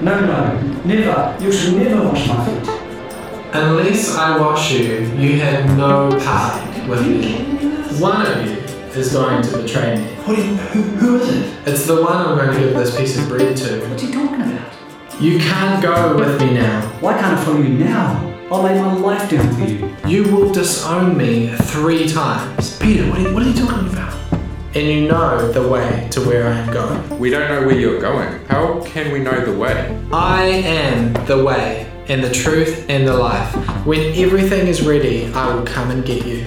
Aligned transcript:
No, 0.00 0.20
no, 0.20 0.60
never. 0.84 1.36
You 1.44 1.50
should 1.50 1.74
never 1.74 2.04
wash 2.08 2.28
my 2.28 2.44
feet. 2.46 2.68
Unless 3.52 4.14
I 4.14 4.38
wash 4.38 4.70
you, 4.70 5.00
you 5.16 5.40
have 5.40 5.76
no 5.76 6.08
part 6.20 6.88
with 6.88 7.04
me. 7.04 7.42
One 8.00 8.24
of 8.24 8.46
you 8.46 8.58
is 8.96 9.12
going 9.12 9.42
to 9.42 9.58
betray 9.58 9.96
me. 9.96 10.04
What 10.24 10.38
are 10.38 10.44
you, 10.44 10.54
who, 10.54 10.82
who 10.82 11.16
is 11.16 11.28
it? 11.28 11.68
It's 11.68 11.86
the 11.86 12.00
one 12.00 12.16
I'm 12.16 12.36
going 12.38 12.52
to 12.52 12.60
give 12.60 12.74
this 12.74 12.96
piece 12.96 13.18
of 13.18 13.28
bread 13.28 13.56
to. 13.56 13.88
What's 13.88 14.02
he 14.02 14.12
talking 14.12 14.40
about? 14.40 14.72
You 15.20 15.40
can't 15.40 15.82
go 15.82 16.16
with 16.16 16.40
me 16.40 16.54
now. 16.54 16.80
Why 17.00 17.18
can't 17.18 17.36
I 17.36 17.44
follow 17.44 17.60
you 17.60 17.70
now? 17.70 18.24
I'll 18.52 18.62
lay 18.62 18.80
my 18.80 18.94
life 18.94 19.28
down 19.28 19.52
for 19.52 19.62
you. 19.62 19.96
You 20.06 20.32
will 20.32 20.52
disown 20.52 21.16
me 21.18 21.48
three 21.48 22.08
times. 22.08 22.78
Peter, 22.78 23.08
what 23.10 23.18
are, 23.18 23.22
you, 23.22 23.34
what 23.34 23.42
are 23.42 23.48
you 23.48 23.54
talking 23.54 23.88
about? 23.88 24.07
And 24.78 24.86
you 24.86 25.08
know 25.08 25.50
the 25.50 25.68
way 25.68 26.06
to 26.12 26.20
where 26.20 26.46
I 26.46 26.56
am 26.56 26.72
going. 26.72 27.18
We 27.18 27.30
don't 27.30 27.48
know 27.48 27.66
where 27.66 27.76
you're 27.76 28.00
going. 28.00 28.46
How 28.46 28.80
can 28.84 29.10
we 29.10 29.18
know 29.18 29.44
the 29.44 29.58
way? 29.58 30.00
I 30.12 30.44
am 30.44 31.14
the 31.26 31.42
way 31.42 31.90
and 32.06 32.22
the 32.22 32.30
truth 32.30 32.88
and 32.88 33.04
the 33.04 33.16
life. 33.16 33.52
When 33.84 33.98
everything 34.14 34.68
is 34.68 34.86
ready, 34.86 35.32
I 35.32 35.52
will 35.52 35.66
come 35.66 35.90
and 35.90 36.04
get 36.04 36.24
you. 36.24 36.46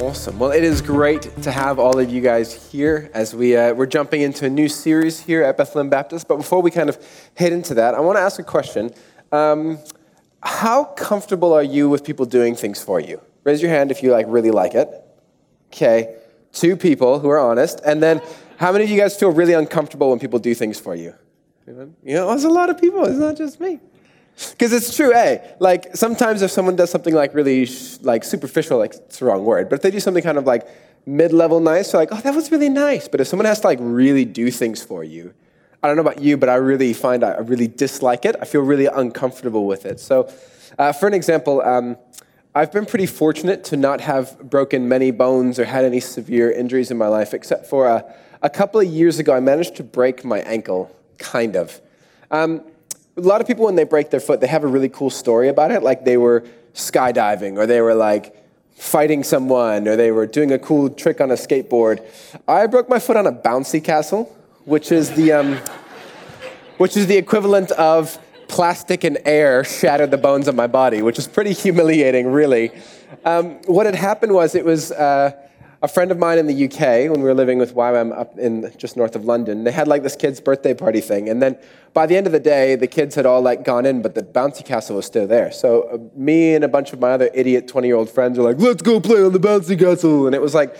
Awesome. 0.00 0.40
Well, 0.40 0.50
it 0.50 0.64
is 0.64 0.82
great 0.82 1.22
to 1.44 1.52
have 1.52 1.78
all 1.78 2.00
of 2.00 2.10
you 2.10 2.20
guys 2.20 2.72
here 2.72 3.08
as 3.14 3.32
we, 3.32 3.56
uh, 3.56 3.74
we're 3.74 3.86
jumping 3.86 4.22
into 4.22 4.46
a 4.46 4.50
new 4.50 4.68
series 4.68 5.20
here 5.20 5.44
at 5.44 5.56
Bethlehem 5.56 5.88
Baptist. 5.88 6.26
But 6.26 6.38
before 6.38 6.62
we 6.62 6.72
kind 6.72 6.88
of 6.88 6.98
head 7.36 7.52
into 7.52 7.74
that, 7.74 7.94
I 7.94 8.00
want 8.00 8.16
to 8.18 8.22
ask 8.22 8.40
a 8.40 8.42
question. 8.42 8.92
Um, 9.30 9.78
how 10.42 10.82
comfortable 10.82 11.52
are 11.52 11.62
you 11.62 11.88
with 11.88 12.02
people 12.02 12.26
doing 12.26 12.56
things 12.56 12.82
for 12.82 12.98
you? 12.98 13.20
Raise 13.44 13.62
your 13.62 13.70
hand 13.70 13.92
if 13.92 14.02
you 14.02 14.10
like 14.10 14.26
really 14.28 14.50
like 14.50 14.74
it. 14.74 15.03
Okay, 15.74 16.14
two 16.52 16.76
people 16.76 17.18
who 17.18 17.28
are 17.28 17.38
honest. 17.40 17.80
And 17.84 18.00
then, 18.00 18.22
how 18.58 18.70
many 18.70 18.84
of 18.84 18.90
you 18.90 18.96
guys 18.96 19.18
feel 19.18 19.32
really 19.32 19.54
uncomfortable 19.54 20.10
when 20.10 20.20
people 20.20 20.38
do 20.38 20.54
things 20.54 20.78
for 20.78 20.94
you? 20.94 21.14
You 21.66 21.94
know, 22.04 22.28
there's 22.28 22.44
a 22.44 22.48
lot 22.48 22.70
of 22.70 22.80
people. 22.80 23.04
It's 23.06 23.18
not 23.18 23.36
just 23.36 23.58
me. 23.58 23.80
Because 24.52 24.72
it's 24.72 24.94
true, 24.94 25.12
eh? 25.12 25.38
Like 25.58 25.96
sometimes 25.96 26.42
if 26.42 26.52
someone 26.52 26.76
does 26.76 26.90
something 26.90 27.12
like 27.12 27.34
really 27.34 27.68
like 28.02 28.22
superficial, 28.22 28.78
like 28.78 28.94
it's 28.94 29.18
the 29.18 29.24
wrong 29.24 29.44
word, 29.44 29.68
but 29.68 29.76
if 29.76 29.82
they 29.82 29.90
do 29.90 29.98
something 29.98 30.22
kind 30.22 30.38
of 30.38 30.44
like 30.44 30.66
mid-level 31.06 31.58
nice, 31.58 31.92
you're 31.92 32.02
like, 32.02 32.10
oh, 32.12 32.20
that 32.20 32.34
was 32.34 32.52
really 32.52 32.68
nice. 32.68 33.08
But 33.08 33.20
if 33.20 33.26
someone 33.26 33.46
has 33.46 33.60
to 33.60 33.66
like 33.66 33.78
really 33.80 34.24
do 34.24 34.50
things 34.52 34.82
for 34.82 35.02
you, 35.02 35.34
I 35.82 35.88
don't 35.88 35.96
know 35.96 36.02
about 36.02 36.20
you, 36.20 36.36
but 36.36 36.48
I 36.48 36.56
really 36.56 36.92
find 36.92 37.24
I 37.24 37.38
really 37.38 37.68
dislike 37.68 38.24
it. 38.24 38.36
I 38.40 38.44
feel 38.44 38.62
really 38.62 38.86
uncomfortable 38.86 39.66
with 39.66 39.86
it. 39.86 39.98
So, 39.98 40.32
uh, 40.78 40.92
for 40.92 41.06
an 41.08 41.14
example, 41.14 41.62
um, 41.62 41.96
I've 42.56 42.70
been 42.70 42.86
pretty 42.86 43.06
fortunate 43.06 43.64
to 43.64 43.76
not 43.76 44.00
have 44.02 44.38
broken 44.38 44.88
many 44.88 45.10
bones 45.10 45.58
or 45.58 45.64
had 45.64 45.84
any 45.84 45.98
severe 45.98 46.52
injuries 46.52 46.92
in 46.92 46.96
my 46.96 47.08
life, 47.08 47.34
except 47.34 47.66
for 47.66 47.88
a, 47.88 48.04
a 48.42 48.48
couple 48.48 48.78
of 48.78 48.86
years 48.86 49.18
ago, 49.18 49.34
I 49.34 49.40
managed 49.40 49.74
to 49.76 49.82
break 49.82 50.24
my 50.24 50.38
ankle, 50.38 50.94
kind 51.18 51.56
of. 51.56 51.80
Um, 52.30 52.62
a 53.16 53.22
lot 53.22 53.40
of 53.40 53.48
people, 53.48 53.64
when 53.64 53.74
they 53.74 53.82
break 53.82 54.10
their 54.10 54.20
foot, 54.20 54.40
they 54.40 54.46
have 54.46 54.62
a 54.62 54.68
really 54.68 54.88
cool 54.88 55.10
story 55.10 55.48
about 55.48 55.72
it, 55.72 55.82
like 55.82 56.04
they 56.04 56.16
were 56.16 56.44
skydiving 56.74 57.56
or 57.56 57.66
they 57.66 57.80
were 57.80 57.94
like 57.94 58.36
fighting 58.76 59.24
someone 59.24 59.88
or 59.88 59.96
they 59.96 60.12
were 60.12 60.26
doing 60.26 60.52
a 60.52 60.58
cool 60.58 60.88
trick 60.88 61.20
on 61.20 61.32
a 61.32 61.34
skateboard. 61.34 62.06
I 62.46 62.68
broke 62.68 62.88
my 62.88 63.00
foot 63.00 63.16
on 63.16 63.26
a 63.26 63.32
bouncy 63.32 63.82
castle, 63.82 64.32
which 64.64 64.92
is 64.92 65.10
the, 65.10 65.32
um, 65.32 65.58
which 66.78 66.96
is 66.96 67.08
the 67.08 67.16
equivalent 67.16 67.72
of 67.72 68.16
plastic 68.48 69.04
and 69.04 69.18
air 69.24 69.64
shattered 69.64 70.10
the 70.10 70.18
bones 70.18 70.48
of 70.48 70.54
my 70.54 70.66
body, 70.66 71.02
which 71.02 71.18
is 71.18 71.26
pretty 71.26 71.52
humiliating, 71.52 72.30
really. 72.30 72.70
Um, 73.24 73.60
what 73.66 73.86
had 73.86 73.94
happened 73.94 74.32
was 74.32 74.54
it 74.54 74.64
was 74.64 74.92
uh, 74.92 75.32
a 75.82 75.88
friend 75.88 76.10
of 76.10 76.18
mine 76.18 76.38
in 76.38 76.46
the 76.46 76.64
UK 76.64 77.10
when 77.10 77.20
we 77.20 77.24
were 77.24 77.34
living 77.34 77.58
with 77.58 77.74
YWAM 77.74 78.16
up 78.18 78.38
in 78.38 78.72
just 78.78 78.96
north 78.96 79.14
of 79.14 79.24
London. 79.24 79.64
They 79.64 79.72
had 79.72 79.86
like 79.86 80.02
this 80.02 80.16
kid's 80.16 80.40
birthday 80.40 80.72
party 80.72 81.00
thing, 81.00 81.28
and 81.28 81.42
then 81.42 81.58
by 81.92 82.06
the 82.06 82.16
end 82.16 82.26
of 82.26 82.32
the 82.32 82.40
day, 82.40 82.74
the 82.74 82.86
kids 82.86 83.14
had 83.14 83.26
all 83.26 83.42
like 83.42 83.64
gone 83.64 83.84
in, 83.86 84.00
but 84.00 84.14
the 84.14 84.22
bouncy 84.22 84.64
castle 84.64 84.96
was 84.96 85.06
still 85.06 85.26
there. 85.26 85.52
So 85.52 85.82
uh, 85.82 85.98
me 86.18 86.54
and 86.54 86.64
a 86.64 86.68
bunch 86.68 86.92
of 86.92 87.00
my 87.00 87.10
other 87.10 87.30
idiot 87.34 87.68
20 87.68 87.86
year 87.86 87.96
old 87.96 88.08
friends 88.08 88.38
were 88.38 88.44
like, 88.44 88.58
"Let's 88.58 88.82
go 88.82 88.98
play 88.98 89.22
on 89.22 89.32
the 89.32 89.38
bouncy 89.38 89.78
castle," 89.78 90.26
and 90.26 90.34
it 90.34 90.40
was 90.40 90.54
like 90.54 90.76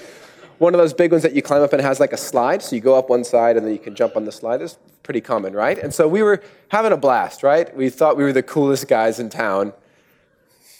one 0.59 0.75
of 0.75 0.79
those 0.79 0.93
big 0.93 1.11
ones 1.11 1.23
that 1.23 1.35
you 1.35 1.43
climb 1.43 1.63
up 1.63 1.73
and 1.73 1.83
has 1.83 2.01
like 2.01 2.13
a 2.13 2.17
slide. 2.17 2.63
So 2.63 2.77
you 2.77 2.83
go 2.83 2.99
up 2.99 3.09
one 3.11 3.25
side 3.25 3.57
and 3.57 3.67
then 3.67 3.73
you 3.73 3.79
can 3.79 3.95
jump 3.95 4.17
on 4.17 4.25
the 4.25 4.33
slide. 4.33 4.63
It's 4.63 4.79
pretty 5.03 5.21
common, 5.21 5.53
right? 5.53 5.79
And 5.79 5.93
so 5.93 6.09
we 6.09 6.23
were 6.23 6.43
having 6.69 6.93
a 6.93 6.97
blast, 6.97 7.43
right? 7.43 7.75
We 7.77 7.91
thought 7.91 8.17
we 8.17 8.25
were 8.25 8.33
the 8.33 8.43
coolest 8.43 8.89
guys 8.89 9.19
in 9.19 9.29
town. 9.31 9.73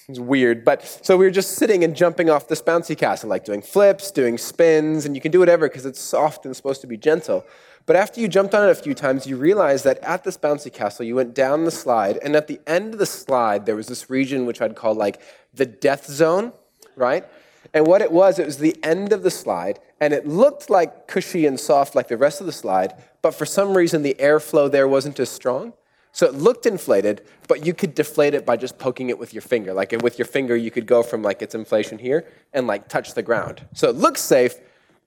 It's 0.09 0.19
weird, 0.19 0.67
but 0.67 0.85
so 1.03 1.17
we 1.17 1.25
were 1.25 1.31
just 1.31 1.53
sitting 1.55 1.83
and 1.83 1.97
jumping 1.97 2.29
off 2.29 2.47
this 2.47 2.61
bouncy 2.61 2.97
castle, 2.97 3.31
like 3.31 3.45
doing 3.45 3.63
flips, 3.63 4.11
doing 4.11 4.37
spins, 4.37 5.07
and 5.07 5.15
you 5.15 5.21
can 5.21 5.33
do 5.33 5.39
whatever 5.39 5.67
because 5.67 5.87
it's 5.87 6.01
soft 6.01 6.45
and 6.45 6.55
supposed 6.55 6.83
to 6.83 6.87
be 6.87 6.99
gentle. 6.99 7.43
But 7.87 7.97
after 7.97 8.21
you 8.21 8.29
jumped 8.29 8.55
on 8.55 8.69
it 8.69 8.71
a 8.71 8.75
few 8.75 8.95
times, 8.95 9.27
you 9.27 9.37
realized 9.37 9.85
that 9.85 9.99
at 10.01 10.25
this 10.25 10.37
bouncy 10.37 10.71
castle, 10.71 11.07
you 11.07 11.15
went 11.15 11.35
down 11.35 11.65
the 11.65 11.71
slide, 11.71 12.19
and 12.23 12.37
at 12.37 12.49
the 12.49 12.61
end 12.67 12.93
of 12.93 12.99
the 12.99 13.07
slide, 13.07 13.65
there 13.65 13.77
was 13.77 13.87
this 13.87 14.11
region 14.11 14.45
which 14.45 14.61
I'd 14.61 14.75
call 14.77 14.95
like 14.95 15.23
the 15.55 15.67
death 15.67 16.07
zone, 16.07 16.53
right? 16.97 17.25
And 17.73 17.87
what 17.87 18.03
it 18.03 18.13
was, 18.13 18.39
it 18.39 18.47
was 18.47 18.59
the 18.59 18.77
end 18.83 19.13
of 19.13 19.23
the 19.23 19.31
slide, 19.31 19.81
and 20.01 20.13
it 20.13 20.27
looked 20.27 20.69
like 20.69 21.09
cushy 21.09 21.47
and 21.47 21.59
soft 21.59 21.95
like 21.95 22.09
the 22.09 22.17
rest 22.17 22.41
of 22.41 22.47
the 22.47 22.53
slide, 22.53 22.95
but 23.23 23.33
for 23.33 23.47
some 23.47 23.77
reason 23.77 24.03
the 24.03 24.17
airflow 24.19 24.71
there 24.71 24.87
wasn't 24.87 25.19
as 25.19 25.31
strong. 25.31 25.73
So 26.13 26.27
it 26.27 26.35
looked 26.35 26.65
inflated, 26.65 27.23
but 27.49 27.67
you 27.67 27.75
could 27.75 27.97
deflate 27.97 28.35
it 28.35 28.47
by 28.47 28.57
just 28.57 28.79
poking 28.79 29.11
it 29.11 29.19
with 29.19 29.35
your 29.35 29.41
finger. 29.41 29.75
Like 29.75 29.91
with 30.01 30.17
your 30.17 30.27
finger, 30.27 30.55
you 30.55 30.71
could 30.71 30.87
go 30.87 31.03
from 31.03 31.23
like 31.23 31.43
its 31.43 31.57
inflation 31.57 31.99
here 31.99 32.25
and 32.53 32.69
like 32.69 32.87
touch 32.89 33.15
the 33.15 33.23
ground. 33.23 33.67
So 33.73 33.89
it 33.89 33.97
looks 33.97 34.21
safe, 34.21 34.55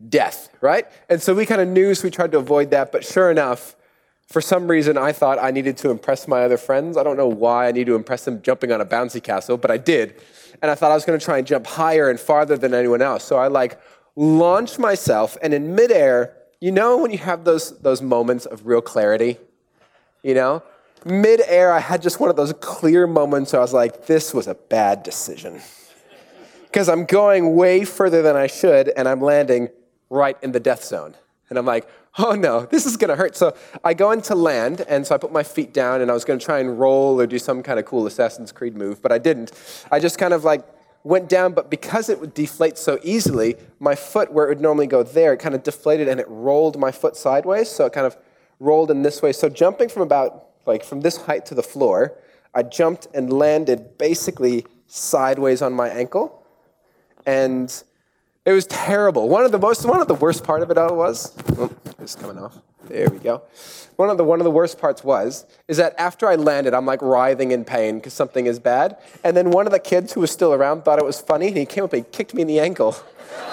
death, 0.10 0.50
right? 0.60 0.86
And 1.08 1.22
so 1.22 1.34
we 1.34 1.46
kind 1.46 1.62
of 1.62 1.70
knew, 1.70 1.96
so 1.96 2.04
we 2.04 2.12
tried 2.12 2.34
to 2.34 2.40
avoid 2.40 2.72
that. 2.72 2.92
But 2.92 3.06
sure 3.06 3.32
enough, 3.32 3.77
for 4.28 4.42
some 4.42 4.68
reason, 4.68 4.98
I 4.98 5.14
thought 5.14 5.40
I 5.42 5.52
needed 5.52 5.78
to 5.78 5.90
impress 5.90 6.28
my 6.28 6.44
other 6.44 6.58
friends. 6.58 6.98
I 6.98 7.04
don't 7.04 7.16
know 7.16 7.30
why 7.30 7.68
I 7.68 7.72
need 7.72 7.88
to 7.88 7.96
impress 7.96 8.26
them 8.26 8.42
jumping 8.42 8.74
on 8.74 8.82
a 8.82 8.86
bouncy 8.86 9.24
castle, 9.24 9.58
but 9.58 9.72
I 9.72 9.78
did. 9.78 10.16
And 10.62 10.70
I 10.70 10.76
thought 10.76 10.92
I 10.92 10.96
was 10.96 11.06
going 11.06 11.18
to 11.18 11.24
try 11.24 11.38
and 11.38 11.48
jump 11.48 11.66
higher 11.66 12.10
and 12.10 12.20
farther 12.20 12.58
than 12.58 12.74
anyone 12.74 13.02
else. 13.02 13.24
So 13.24 13.38
I 13.38 13.48
like 13.48 13.80
launched 14.18 14.80
myself, 14.80 15.38
and 15.42 15.54
in 15.54 15.76
midair, 15.76 16.36
you 16.60 16.72
know 16.72 16.98
when 16.98 17.12
you 17.12 17.20
have 17.20 17.46
those, 17.46 17.80
those 17.80 18.02
moments 18.02 18.46
of 18.46 18.66
real 18.66 18.82
clarity? 18.82 19.38
You 20.24 20.34
know? 20.34 20.64
Midair, 21.06 21.72
I 21.72 21.80
had 21.80 22.02
just 22.02 22.20
one 22.20 22.30
of 22.30 22.36
those 22.36 22.52
clear 22.60 23.08
moments 23.08 23.54
where 23.54 23.62
I 23.62 23.64
was 23.64 23.74
like, 23.74 24.08
this 24.08 24.34
was 24.34 24.48
a 24.48 24.56
bad 24.56 25.04
decision. 25.04 25.62
Because 26.64 26.90
I'm 26.90 27.06
going 27.06 27.56
way 27.56 27.86
further 27.86 28.22
than 28.22 28.36
I 28.36 28.48
should, 28.48 28.90
and 28.90 29.08
I'm 29.08 29.22
landing 29.22 29.70
right 30.10 30.36
in 30.42 30.52
the 30.52 30.60
death 30.60 30.84
zone. 30.84 31.16
And 31.50 31.58
I'm 31.58 31.66
like, 31.66 31.88
oh 32.18 32.34
no, 32.34 32.66
this 32.66 32.86
is 32.86 32.98
gonna 32.98 33.16
hurt. 33.16 33.36
So 33.36 33.56
I 33.84 33.94
go 33.94 34.12
into 34.12 34.36
land, 34.36 34.82
and 34.88 35.06
so 35.06 35.16
I 35.16 35.18
put 35.18 35.32
my 35.32 35.44
feet 35.44 35.74
down, 35.74 36.02
and 36.02 36.12
I 36.12 36.14
was 36.14 36.26
gonna 36.26 36.40
try 36.40 36.60
and 36.60 36.80
roll 36.80 37.20
or 37.20 37.28
do 37.28 37.40
some 37.40 37.64
kind 37.64 37.80
of 37.80 37.86
cool 37.86 38.06
Assassin's 38.06 38.52
Creed 38.52 38.76
move, 38.76 39.02
but 39.02 39.12
I 39.12 39.18
didn't. 39.18 39.52
I 39.92 40.00
just 40.00 40.18
kind 40.18 40.34
of 40.34 40.44
like 40.44 40.66
went 41.08 41.30
down, 41.30 41.54
but 41.54 41.70
because 41.70 42.10
it 42.10 42.20
would 42.20 42.34
deflate 42.34 42.78
so 42.78 43.00
easily, 43.02 43.56
my 43.80 43.96
foot, 43.96 44.32
where 44.34 44.46
it 44.46 44.50
would 44.50 44.62
normally 44.62 44.88
go 44.88 45.04
there, 45.04 45.34
it 45.34 45.38
kind 45.38 45.56
of 45.56 45.64
deflated 45.64 46.08
and 46.08 46.20
it 46.20 46.28
rolled 46.28 46.78
my 46.78 46.92
foot 46.92 47.16
sideways. 47.16 47.70
So 47.70 47.86
it 47.86 47.94
kind 47.94 48.06
of 48.06 48.18
rolled 48.60 48.92
in 48.92 49.04
this 49.04 49.22
way. 49.22 49.32
So 49.32 49.48
jumping 49.48 49.88
from 49.88 50.02
about 50.02 50.48
like 50.66 50.84
from 50.84 51.02
this 51.02 51.18
height 51.18 51.46
to 51.46 51.56
the 51.56 51.64
floor, 51.64 52.18
I 52.54 52.64
jumped 52.64 53.08
and 53.14 53.32
landed 53.32 53.98
basically 53.98 54.66
sideways 54.88 55.62
on 55.62 55.74
my 55.74 55.88
ankle. 55.90 56.46
And 57.26 57.72
it 58.48 58.54
was 58.54 58.66
terrible. 58.66 59.28
One 59.28 59.44
of 59.44 59.52
the 59.52 59.60
most, 59.60 59.86
one 59.86 60.00
of 60.00 60.08
the 60.08 60.16
worst 60.16 60.46
part 60.46 60.64
of 60.64 60.72
it 60.72 60.78
all 60.78 60.96
was, 60.96 61.34
oh, 61.58 61.70
it's 62.00 62.16
coming 62.16 62.38
off. 62.38 62.58
There 62.86 63.10
we 63.10 63.20
go. 63.20 63.42
One 63.98 64.10
of 64.10 64.18
the 64.18 64.24
one 64.24 64.40
of 64.40 64.46
the 64.46 64.52
worst 64.52 64.80
parts 64.80 65.04
was 65.04 65.46
is 65.68 65.76
that 65.76 65.94
after 66.00 66.30
I 66.30 66.36
landed, 66.36 66.74
I'm 66.74 66.86
like 66.86 67.02
writhing 67.02 67.52
in 67.52 67.66
pain 67.66 67.98
because 67.98 68.14
something 68.14 68.46
is 68.46 68.58
bad. 68.58 68.98
And 69.26 69.36
then 69.36 69.52
one 69.52 69.68
of 69.68 69.74
the 69.74 69.80
kids 69.80 70.14
who 70.14 70.22
was 70.22 70.32
still 70.32 70.54
around 70.54 70.86
thought 70.86 70.98
it 70.98 71.04
was 71.04 71.20
funny, 71.20 71.50
and 71.50 71.58
he 71.58 71.66
came 71.66 71.84
up 71.84 71.92
and 71.92 72.06
he 72.06 72.10
kicked 72.10 72.34
me 72.34 72.42
in 72.42 72.48
the 72.48 72.62
ankle. 72.62 72.96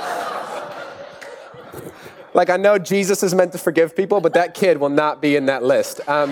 like 2.32 2.48
I 2.48 2.56
know 2.56 2.78
Jesus 2.78 3.24
is 3.24 3.34
meant 3.34 3.50
to 3.50 3.58
forgive 3.58 3.96
people, 3.96 4.20
but 4.20 4.34
that 4.34 4.54
kid 4.54 4.78
will 4.78 4.90
not 4.90 5.20
be 5.20 5.34
in 5.34 5.46
that 5.46 5.64
list. 5.64 6.08
Um, 6.08 6.30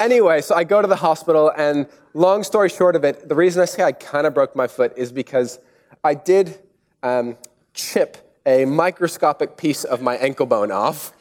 anyway, 0.00 0.40
so 0.40 0.56
I 0.56 0.64
go 0.64 0.82
to 0.82 0.88
the 0.88 0.96
hospital, 0.96 1.52
and 1.56 1.86
long 2.14 2.42
story 2.42 2.68
short 2.68 2.96
of 2.96 3.04
it, 3.04 3.28
the 3.28 3.36
reason 3.36 3.62
I 3.62 3.66
say 3.66 3.84
I 3.84 3.92
kind 3.92 4.26
of 4.26 4.34
broke 4.34 4.56
my 4.56 4.66
foot 4.66 4.92
is 4.96 5.12
because 5.12 5.60
I 6.04 6.14
did 6.14 6.58
um, 7.02 7.36
chip 7.74 8.16
a 8.46 8.64
microscopic 8.64 9.56
piece 9.56 9.84
of 9.84 10.00
my 10.00 10.16
ankle 10.16 10.46
bone 10.46 10.70
off, 10.70 11.12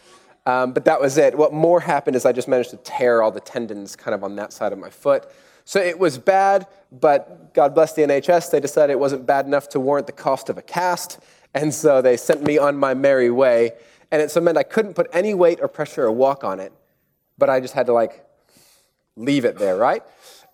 um, 0.45 0.71
but 0.71 0.85
that 0.85 1.01
was 1.01 1.17
it. 1.17 1.37
What 1.37 1.51
more 1.51 1.81
happened 1.81 2.15
is 2.15 2.25
I 2.25 2.31
just 2.31 2.47
managed 2.47 2.69
to 2.69 2.77
tear 2.77 3.21
all 3.21 3.31
the 3.31 3.39
tendons 3.39 3.95
kind 3.95 4.15
of 4.15 4.23
on 4.23 4.35
that 4.37 4.53
side 4.53 4.71
of 4.71 4.79
my 4.79 4.89
foot. 4.89 5.27
So 5.65 5.81
it 5.81 5.99
was 5.99 6.17
bad, 6.17 6.67
but 6.91 7.53
God 7.53 7.75
bless 7.75 7.93
the 7.93 8.03
NHS, 8.03 8.51
they 8.51 8.61
decided 8.61 8.93
it 8.93 8.99
wasn't 8.99 9.25
bad 9.25 9.45
enough 9.45 9.67
to 9.69 9.79
warrant 9.79 10.07
the 10.07 10.13
cost 10.13 10.49
of 10.49 10.57
a 10.57 10.61
cast, 10.61 11.19
and 11.53 11.73
so 11.73 12.01
they 12.01 12.15
sent 12.15 12.43
me 12.43 12.57
on 12.57 12.77
my 12.77 12.93
merry 12.93 13.29
way. 13.29 13.71
And 14.09 14.21
it 14.21 14.31
so 14.31 14.39
meant 14.39 14.57
I 14.57 14.63
couldn't 14.63 14.93
put 14.93 15.07
any 15.11 15.33
weight 15.33 15.59
or 15.61 15.67
pressure 15.67 16.05
or 16.05 16.11
walk 16.11 16.45
on 16.45 16.61
it, 16.61 16.71
but 17.37 17.49
I 17.49 17.59
just 17.59 17.73
had 17.73 17.87
to 17.87 17.93
like 17.93 18.23
leave 19.17 19.43
it 19.43 19.57
there, 19.57 19.75
right? 19.75 20.03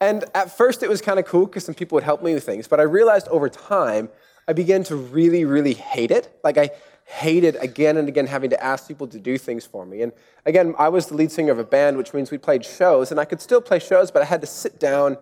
And 0.03 0.25
at 0.35 0.51
first 0.51 0.83
it 0.83 0.89
was 0.89 1.01
kind 1.01 1.17
of 1.17 1.25
cool 1.25 1.45
because 1.45 1.63
some 1.63 1.75
people 1.75 1.95
would 1.95 2.03
help 2.03 2.21
me 2.21 2.33
with 2.33 2.44
things, 2.44 2.67
but 2.67 2.81
I 2.81 2.83
realized 2.83 3.29
over 3.29 3.47
time 3.47 4.09
I 4.50 4.51
began 4.51 4.83
to 4.85 4.97
really, 4.97 5.45
really 5.45 5.75
hate 5.75 6.11
it. 6.11 6.38
Like 6.44 6.57
I 6.57 6.71
hated 7.05 7.55
again 7.61 7.95
and 7.95 8.09
again 8.09 8.27
having 8.27 8.50
to 8.50 8.61
ask 8.61 8.85
people 8.85 9.07
to 9.07 9.17
do 9.17 9.38
things 9.38 9.65
for 9.65 9.85
me. 9.85 10.01
And 10.01 10.11
again, 10.45 10.75
I 10.77 10.89
was 10.89 11.07
the 11.07 11.15
lead 11.15 11.31
singer 11.31 11.53
of 11.53 11.59
a 11.59 11.63
band, 11.63 11.95
which 11.95 12.13
means 12.13 12.31
we 12.31 12.38
played 12.38 12.65
shows, 12.65 13.11
and 13.11 13.19
I 13.19 13.23
could 13.23 13.39
still 13.39 13.61
play 13.61 13.79
shows, 13.79 14.11
but 14.11 14.21
I 14.21 14.25
had 14.25 14.41
to 14.41 14.47
sit 14.47 14.77
down. 14.77 15.17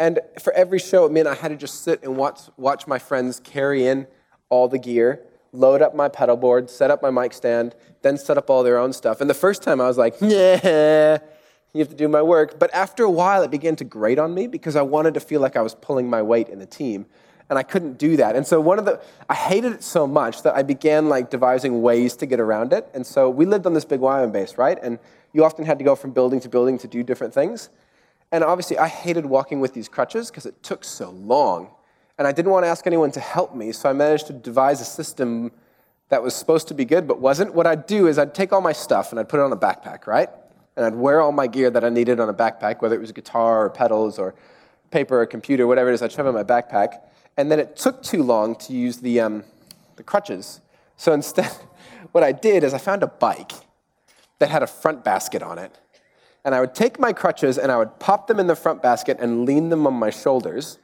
And 0.00 0.18
for 0.42 0.52
every 0.54 0.80
show, 0.80 1.04
it 1.06 1.12
meant 1.12 1.28
I 1.28 1.34
had 1.34 1.48
to 1.48 1.56
just 1.56 1.84
sit 1.84 2.02
and 2.02 2.16
watch, 2.16 2.40
watch 2.56 2.88
my 2.88 2.98
friends 2.98 3.38
carry 3.38 3.86
in 3.86 4.08
all 4.48 4.66
the 4.66 4.80
gear, 4.80 5.22
load 5.52 5.80
up 5.80 5.94
my 5.94 6.08
pedal 6.08 6.36
board, 6.36 6.70
set 6.70 6.90
up 6.90 7.00
my 7.02 7.10
mic 7.10 7.32
stand, 7.32 7.76
then 8.02 8.18
set 8.18 8.36
up 8.36 8.50
all 8.50 8.64
their 8.64 8.78
own 8.78 8.92
stuff. 8.92 9.20
And 9.20 9.30
the 9.30 9.34
first 9.34 9.62
time 9.62 9.80
I 9.80 9.86
was 9.86 9.96
like, 9.96 10.16
yeah, 10.20 11.18
you 11.74 11.80
have 11.80 11.88
to 11.90 11.96
do 11.96 12.08
my 12.08 12.22
work. 12.22 12.58
But 12.58 12.72
after 12.72 13.04
a 13.04 13.10
while, 13.10 13.42
it 13.42 13.50
began 13.50 13.76
to 13.76 13.84
grate 13.84 14.18
on 14.18 14.32
me 14.32 14.46
because 14.46 14.76
I 14.76 14.82
wanted 14.82 15.14
to 15.14 15.20
feel 15.20 15.40
like 15.40 15.56
I 15.56 15.60
was 15.60 15.74
pulling 15.74 16.08
my 16.08 16.22
weight 16.22 16.48
in 16.48 16.60
the 16.60 16.66
team 16.66 17.04
and 17.50 17.58
I 17.58 17.62
couldn't 17.62 17.98
do 17.98 18.16
that. 18.16 18.36
And 18.36 18.46
so 18.46 18.60
one 18.60 18.78
of 18.78 18.84
the 18.84 19.02
I 19.28 19.34
hated 19.34 19.72
it 19.72 19.82
so 19.82 20.06
much 20.06 20.42
that 20.42 20.54
I 20.54 20.62
began 20.62 21.08
like 21.08 21.30
devising 21.30 21.82
ways 21.82 22.16
to 22.16 22.26
get 22.26 22.40
around 22.40 22.72
it. 22.72 22.88
And 22.94 23.06
so 23.06 23.28
we 23.28 23.44
lived 23.44 23.66
on 23.66 23.74
this 23.74 23.84
big 23.84 24.00
YWAM 24.00 24.32
base, 24.32 24.56
right? 24.56 24.78
And 24.82 24.98
you 25.32 25.44
often 25.44 25.64
had 25.64 25.78
to 25.78 25.84
go 25.84 25.96
from 25.96 26.12
building 26.12 26.40
to 26.40 26.48
building 26.48 26.78
to 26.78 26.88
do 26.88 27.02
different 27.02 27.34
things. 27.34 27.68
And 28.30 28.42
obviously 28.44 28.78
I 28.78 28.88
hated 28.88 29.26
walking 29.26 29.60
with 29.60 29.74
these 29.74 29.88
crutches 29.88 30.30
because 30.30 30.46
it 30.46 30.62
took 30.62 30.84
so 30.84 31.10
long. 31.10 31.68
And 32.18 32.28
I 32.28 32.32
didn't 32.32 32.52
want 32.52 32.64
to 32.64 32.68
ask 32.68 32.86
anyone 32.86 33.10
to 33.12 33.20
help 33.20 33.56
me, 33.56 33.72
so 33.72 33.90
I 33.90 33.92
managed 33.92 34.28
to 34.28 34.32
devise 34.32 34.80
a 34.80 34.84
system 34.84 35.50
that 36.10 36.22
was 36.22 36.32
supposed 36.32 36.68
to 36.68 36.74
be 36.74 36.84
good 36.84 37.08
but 37.08 37.20
wasn't. 37.20 37.52
What 37.52 37.66
I'd 37.66 37.86
do 37.86 38.06
is 38.06 38.18
I'd 38.18 38.34
take 38.34 38.52
all 38.52 38.60
my 38.60 38.72
stuff 38.72 39.10
and 39.10 39.18
I'd 39.18 39.28
put 39.28 39.40
it 39.40 39.42
on 39.42 39.52
a 39.52 39.56
backpack, 39.56 40.06
right? 40.06 40.28
And 40.76 40.84
I'd 40.84 40.94
wear 40.94 41.20
all 41.20 41.32
my 41.32 41.46
gear 41.46 41.70
that 41.70 41.84
I 41.84 41.88
needed 41.88 42.20
on 42.20 42.28
a 42.28 42.34
backpack, 42.34 42.82
whether 42.82 42.96
it 42.96 43.00
was 43.00 43.10
a 43.10 43.14
guitar 43.14 43.64
or 43.64 43.70
pedals 43.70 44.18
or 44.18 44.34
paper 44.90 45.20
or 45.20 45.26
computer, 45.26 45.66
whatever 45.66 45.90
it 45.90 45.94
is, 45.94 46.02
I'd 46.02 46.12
shove 46.12 46.26
in 46.26 46.34
my 46.34 46.44
backpack 46.44 46.98
and 47.36 47.50
then 47.50 47.58
it 47.58 47.76
took 47.76 48.02
too 48.02 48.22
long 48.22 48.54
to 48.56 48.72
use 48.72 48.98
the, 48.98 49.20
um, 49.20 49.44
the 49.96 50.02
crutches. 50.02 50.60
So 50.96 51.12
instead, 51.12 51.50
what 52.12 52.24
I 52.24 52.32
did 52.32 52.64
is 52.64 52.74
I 52.74 52.78
found 52.78 53.02
a 53.02 53.06
bike 53.06 53.52
that 54.38 54.50
had 54.50 54.62
a 54.62 54.66
front 54.66 55.04
basket 55.04 55.42
on 55.42 55.58
it. 55.58 55.78
And 56.44 56.54
I 56.54 56.60
would 56.60 56.74
take 56.74 56.98
my 56.98 57.12
crutches 57.12 57.56
and 57.56 57.72
I 57.72 57.78
would 57.78 57.98
pop 57.98 58.26
them 58.26 58.38
in 58.38 58.46
the 58.46 58.56
front 58.56 58.82
basket 58.82 59.16
and 59.18 59.46
lean 59.46 59.70
them 59.70 59.86
on 59.86 59.94
my 59.94 60.10
shoulders. 60.10 60.78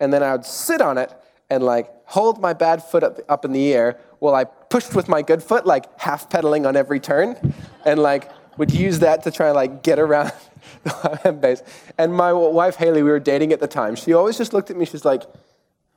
And 0.00 0.12
then 0.12 0.22
I 0.22 0.32
would 0.32 0.44
sit 0.44 0.80
on 0.80 0.98
it 0.98 1.14
and 1.48 1.62
like 1.62 1.88
hold 2.06 2.40
my 2.40 2.52
bad 2.52 2.82
foot 2.82 3.04
up, 3.04 3.20
up 3.28 3.44
in 3.44 3.52
the 3.52 3.72
air 3.72 3.98
while 4.18 4.34
I 4.34 4.44
pushed 4.44 4.94
with 4.94 5.08
my 5.08 5.22
good 5.22 5.42
foot, 5.42 5.64
like 5.64 6.00
half 6.00 6.28
pedaling 6.28 6.66
on 6.66 6.76
every 6.76 6.98
turn. 6.98 7.54
And 7.84 8.00
like 8.00 8.30
would 8.56 8.72
use 8.72 9.00
that 9.00 9.22
to 9.24 9.30
try 9.30 9.46
and 9.46 9.56
like 9.56 9.82
get 9.82 9.98
around 9.98 10.32
the 10.84 11.36
base. 11.38 11.62
And 11.98 12.14
my 12.14 12.32
wife 12.32 12.76
Haley, 12.76 13.02
we 13.02 13.10
were 13.10 13.20
dating 13.20 13.52
at 13.52 13.60
the 13.60 13.66
time. 13.66 13.96
She 13.96 14.12
always 14.12 14.38
just 14.38 14.52
looked 14.52 14.70
at 14.70 14.76
me. 14.76 14.84
She's 14.84 15.04
like, 15.04 15.22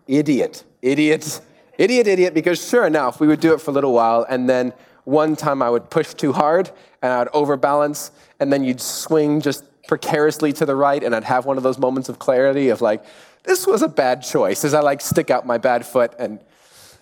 idiot, 0.07 0.63
idiot, 0.81 1.41
idiot, 1.77 2.07
idiot, 2.07 2.33
because 2.33 2.67
sure 2.67 2.85
enough, 2.85 3.19
we 3.19 3.27
would 3.27 3.39
do 3.39 3.53
it 3.53 3.61
for 3.61 3.71
a 3.71 3.73
little 3.73 3.93
while, 3.93 4.25
and 4.27 4.49
then 4.49 4.73
one 5.05 5.35
time 5.35 5.61
I 5.61 5.69
would 5.69 5.89
push 5.89 6.13
too 6.13 6.33
hard, 6.33 6.71
and 7.01 7.13
I 7.13 7.19
would 7.19 7.29
overbalance, 7.33 8.11
and 8.39 8.51
then 8.51 8.63
you'd 8.63 8.81
swing 8.81 9.39
just 9.39 9.63
precariously 9.87 10.51
to 10.53 10.65
the 10.65 10.75
right, 10.75 11.03
and 11.03 11.15
I'd 11.15 11.23
have 11.23 11.45
one 11.45 11.57
of 11.57 11.63
those 11.63 11.77
moments 11.77 12.09
of 12.09 12.19
clarity 12.19 12.69
of 12.69 12.81
like, 12.81 13.03
this 13.43 13.65
was 13.65 13.81
a 13.81 13.87
bad 13.87 14.21
choice, 14.21 14.65
as 14.65 14.73
I 14.73 14.81
like 14.81 15.01
stick 15.01 15.29
out 15.29 15.45
my 15.45 15.57
bad 15.57 15.85
foot 15.85 16.13
and 16.19 16.39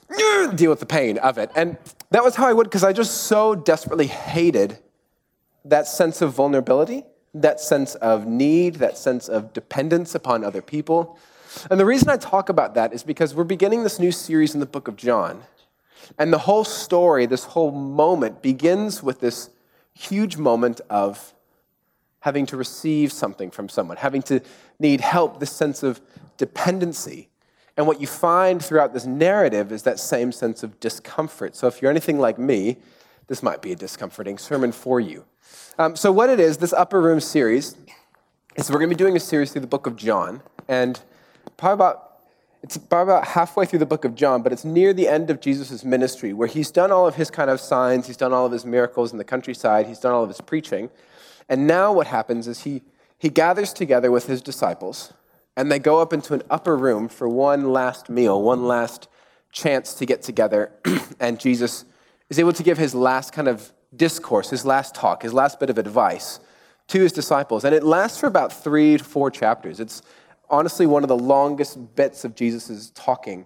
deal 0.55 0.69
with 0.69 0.79
the 0.79 0.85
pain 0.85 1.17
of 1.17 1.37
it. 1.37 1.49
And 1.55 1.77
that 2.11 2.23
was 2.23 2.35
how 2.35 2.47
I 2.47 2.53
would, 2.53 2.65
because 2.65 2.83
I 2.83 2.93
just 2.93 3.23
so 3.23 3.55
desperately 3.55 4.07
hated 4.07 4.77
that 5.69 5.87
sense 5.87 6.21
of 6.21 6.33
vulnerability, 6.33 7.03
that 7.33 7.59
sense 7.59 7.95
of 7.95 8.25
need, 8.25 8.75
that 8.75 8.97
sense 8.97 9.27
of 9.27 9.53
dependence 9.53 10.15
upon 10.15 10.43
other 10.43 10.61
people. 10.61 11.17
And 11.69 11.79
the 11.79 11.85
reason 11.85 12.09
I 12.09 12.17
talk 12.17 12.49
about 12.49 12.75
that 12.75 12.93
is 12.93 13.03
because 13.03 13.33
we're 13.33 13.43
beginning 13.43 13.83
this 13.83 13.99
new 13.99 14.11
series 14.11 14.53
in 14.53 14.59
the 14.59 14.65
book 14.65 14.87
of 14.87 14.95
John. 14.95 15.43
And 16.17 16.31
the 16.31 16.39
whole 16.39 16.63
story, 16.63 17.25
this 17.25 17.43
whole 17.45 17.71
moment, 17.71 18.41
begins 18.41 19.03
with 19.03 19.19
this 19.19 19.49
huge 19.93 20.37
moment 20.37 20.79
of 20.89 21.33
having 22.21 22.45
to 22.45 22.57
receive 22.57 23.11
something 23.11 23.51
from 23.51 23.69
someone, 23.69 23.97
having 23.97 24.21
to 24.21 24.41
need 24.79 25.01
help, 25.01 25.39
this 25.39 25.51
sense 25.51 25.83
of 25.83 26.01
dependency. 26.37 27.29
And 27.75 27.87
what 27.87 28.01
you 28.01 28.07
find 28.07 28.63
throughout 28.63 28.93
this 28.93 29.05
narrative 29.05 29.71
is 29.71 29.83
that 29.83 29.99
same 29.99 30.31
sense 30.31 30.63
of 30.63 30.79
discomfort. 30.79 31.55
So 31.55 31.67
if 31.67 31.81
you're 31.81 31.91
anything 31.91 32.19
like 32.19 32.39
me, 32.39 32.77
this 33.27 33.43
might 33.43 33.61
be 33.61 33.71
a 33.71 33.75
discomforting 33.75 34.37
sermon 34.37 34.71
for 34.71 34.99
you. 34.99 35.25
Um, 35.77 35.95
so, 35.95 36.11
what 36.11 36.29
it 36.29 36.39
is, 36.39 36.57
this 36.57 36.73
Upper 36.73 37.01
Room 37.01 37.19
series, 37.19 37.75
is 38.55 38.69
we're 38.69 38.79
going 38.79 38.89
to 38.89 38.95
be 38.95 38.97
doing 38.97 39.15
a 39.15 39.19
series 39.19 39.51
through 39.51 39.61
the 39.61 39.67
book 39.67 39.87
of 39.87 39.95
John. 39.95 40.41
And 40.67 40.99
probably 41.57 41.73
about 41.73 42.07
it's 42.63 42.75
about 42.75 43.27
halfway 43.27 43.65
through 43.65 43.79
the 43.79 43.85
book 43.85 44.03
of 44.03 44.15
John, 44.15 44.41
but 44.41 44.51
it's 44.51 44.65
near 44.65 44.91
the 44.91 45.07
end 45.07 45.29
of 45.29 45.39
Jesus' 45.39 45.85
ministry 45.85 46.33
where 46.33 46.47
he's 46.47 46.71
done 46.71 46.91
all 46.91 47.07
of 47.07 47.15
his 47.15 47.29
kind 47.29 47.49
of 47.49 47.59
signs, 47.59 48.07
he's 48.07 48.17
done 48.17 48.33
all 48.33 48.45
of 48.45 48.51
his 48.51 48.65
miracles 48.65 49.11
in 49.11 49.17
the 49.17 49.23
countryside, 49.23 49.85
he's 49.87 49.99
done 49.99 50.13
all 50.13 50.23
of 50.23 50.29
his 50.29 50.41
preaching. 50.41 50.89
And 51.47 51.67
now 51.67 51.93
what 51.93 52.07
happens 52.07 52.47
is 52.47 52.63
he, 52.63 52.81
he 53.17 53.29
gathers 53.29 53.73
together 53.73 54.11
with 54.11 54.25
his 54.25 54.41
disciples 54.41 55.13
and 55.55 55.71
they 55.71 55.79
go 55.79 55.99
up 55.99 56.13
into 56.13 56.33
an 56.33 56.41
upper 56.49 56.75
room 56.75 57.07
for 57.07 57.29
one 57.29 57.71
last 57.71 58.09
meal, 58.09 58.41
one 58.41 58.67
last 58.67 59.07
chance 59.51 59.93
to 59.95 60.05
get 60.05 60.21
together. 60.21 60.71
and 61.19 61.39
Jesus 61.39 61.85
is 62.29 62.37
able 62.37 62.53
to 62.53 62.63
give 62.63 62.77
his 62.77 62.93
last 62.93 63.33
kind 63.33 63.47
of 63.47 63.71
discourse, 63.95 64.49
his 64.49 64.65
last 64.65 64.95
talk, 64.95 65.23
his 65.23 65.33
last 65.33 65.59
bit 65.59 65.69
of 65.69 65.77
advice 65.77 66.39
to 66.87 67.01
his 67.01 67.11
disciples. 67.11 67.63
And 67.63 67.75
it 67.75 67.83
lasts 67.83 68.19
for 68.19 68.27
about 68.27 68.51
three 68.51 68.97
to 68.97 69.03
four 69.03 69.29
chapters. 69.31 69.79
It's 69.79 70.01
honestly 70.49 70.85
one 70.85 71.03
of 71.03 71.09
the 71.09 71.17
longest 71.17 71.95
bits 71.95 72.23
of 72.23 72.35
Jesus' 72.35 72.91
talking 72.95 73.45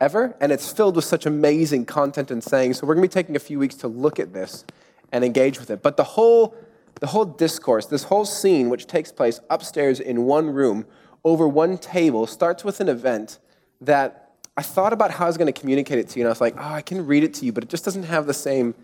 ever, 0.00 0.36
and 0.40 0.52
it's 0.52 0.70
filled 0.70 0.96
with 0.96 1.04
such 1.04 1.26
amazing 1.26 1.84
content 1.84 2.30
and 2.30 2.42
sayings. 2.42 2.78
So 2.78 2.86
we're 2.86 2.94
going 2.94 3.08
to 3.08 3.08
be 3.08 3.20
taking 3.20 3.36
a 3.36 3.40
few 3.40 3.58
weeks 3.58 3.74
to 3.76 3.88
look 3.88 4.20
at 4.20 4.32
this 4.32 4.64
and 5.10 5.24
engage 5.24 5.58
with 5.58 5.70
it. 5.70 5.82
But 5.82 5.96
the 5.96 6.04
whole, 6.04 6.54
the 7.00 7.08
whole 7.08 7.24
discourse, 7.24 7.86
this 7.86 8.04
whole 8.04 8.24
scene, 8.24 8.68
which 8.68 8.86
takes 8.86 9.10
place 9.10 9.40
upstairs 9.50 9.98
in 9.98 10.24
one 10.24 10.50
room 10.50 10.86
over 11.24 11.48
one 11.48 11.78
table, 11.78 12.26
starts 12.26 12.62
with 12.62 12.80
an 12.80 12.88
event 12.88 13.38
that 13.80 14.32
I 14.56 14.62
thought 14.62 14.92
about 14.92 15.10
how 15.10 15.24
I 15.24 15.28
was 15.28 15.36
going 15.36 15.52
to 15.52 15.60
communicate 15.60 15.98
it 15.98 16.08
to 16.10 16.18
you, 16.18 16.24
and 16.24 16.28
I 16.28 16.32
was 16.32 16.40
like, 16.40 16.54
oh, 16.56 16.74
I 16.74 16.82
can 16.82 17.06
read 17.06 17.24
it 17.24 17.34
to 17.34 17.44
you, 17.44 17.52
but 17.52 17.64
it 17.64 17.70
just 17.70 17.84
doesn't 17.84 18.04
have 18.04 18.26
the 18.26 18.34
same 18.34 18.74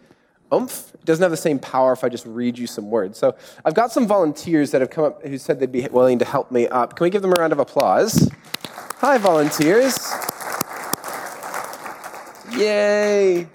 oomph. 0.53 0.93
It 0.95 1.05
doesn't 1.05 1.23
have 1.23 1.31
the 1.31 1.37
same 1.37 1.59
power 1.59 1.93
if 1.93 2.05
I 2.05 2.09
just 2.09 2.27
read 2.27 2.59
you 2.59 2.67
some 2.67 2.91
words. 2.91 3.19
So 3.19 3.37
I've 3.65 3.75
got 3.75 3.93
some 3.93 4.07
volunteers 4.07 4.71
that 4.71 4.81
have 4.81 4.91
come 4.91 5.05
up 5.05 5.25
who 5.27 5.39
said 5.39 5.61
they'd 5.61 5.71
be 5.71 5.87
willing 5.89 6.19
to 6.19 6.25
help 6.25 6.51
me 6.51 6.69
up. 6.69 6.97
Can 6.97 7.05
we 7.05 7.11
give 7.11 7.23
them 7.23 7.33
a 7.33 7.41
round 7.41 7.53
of 7.53 7.59
applause? 7.59 8.31
Hi, 8.99 9.19
volunteers. 9.19 9.99
Yay. 12.53 13.47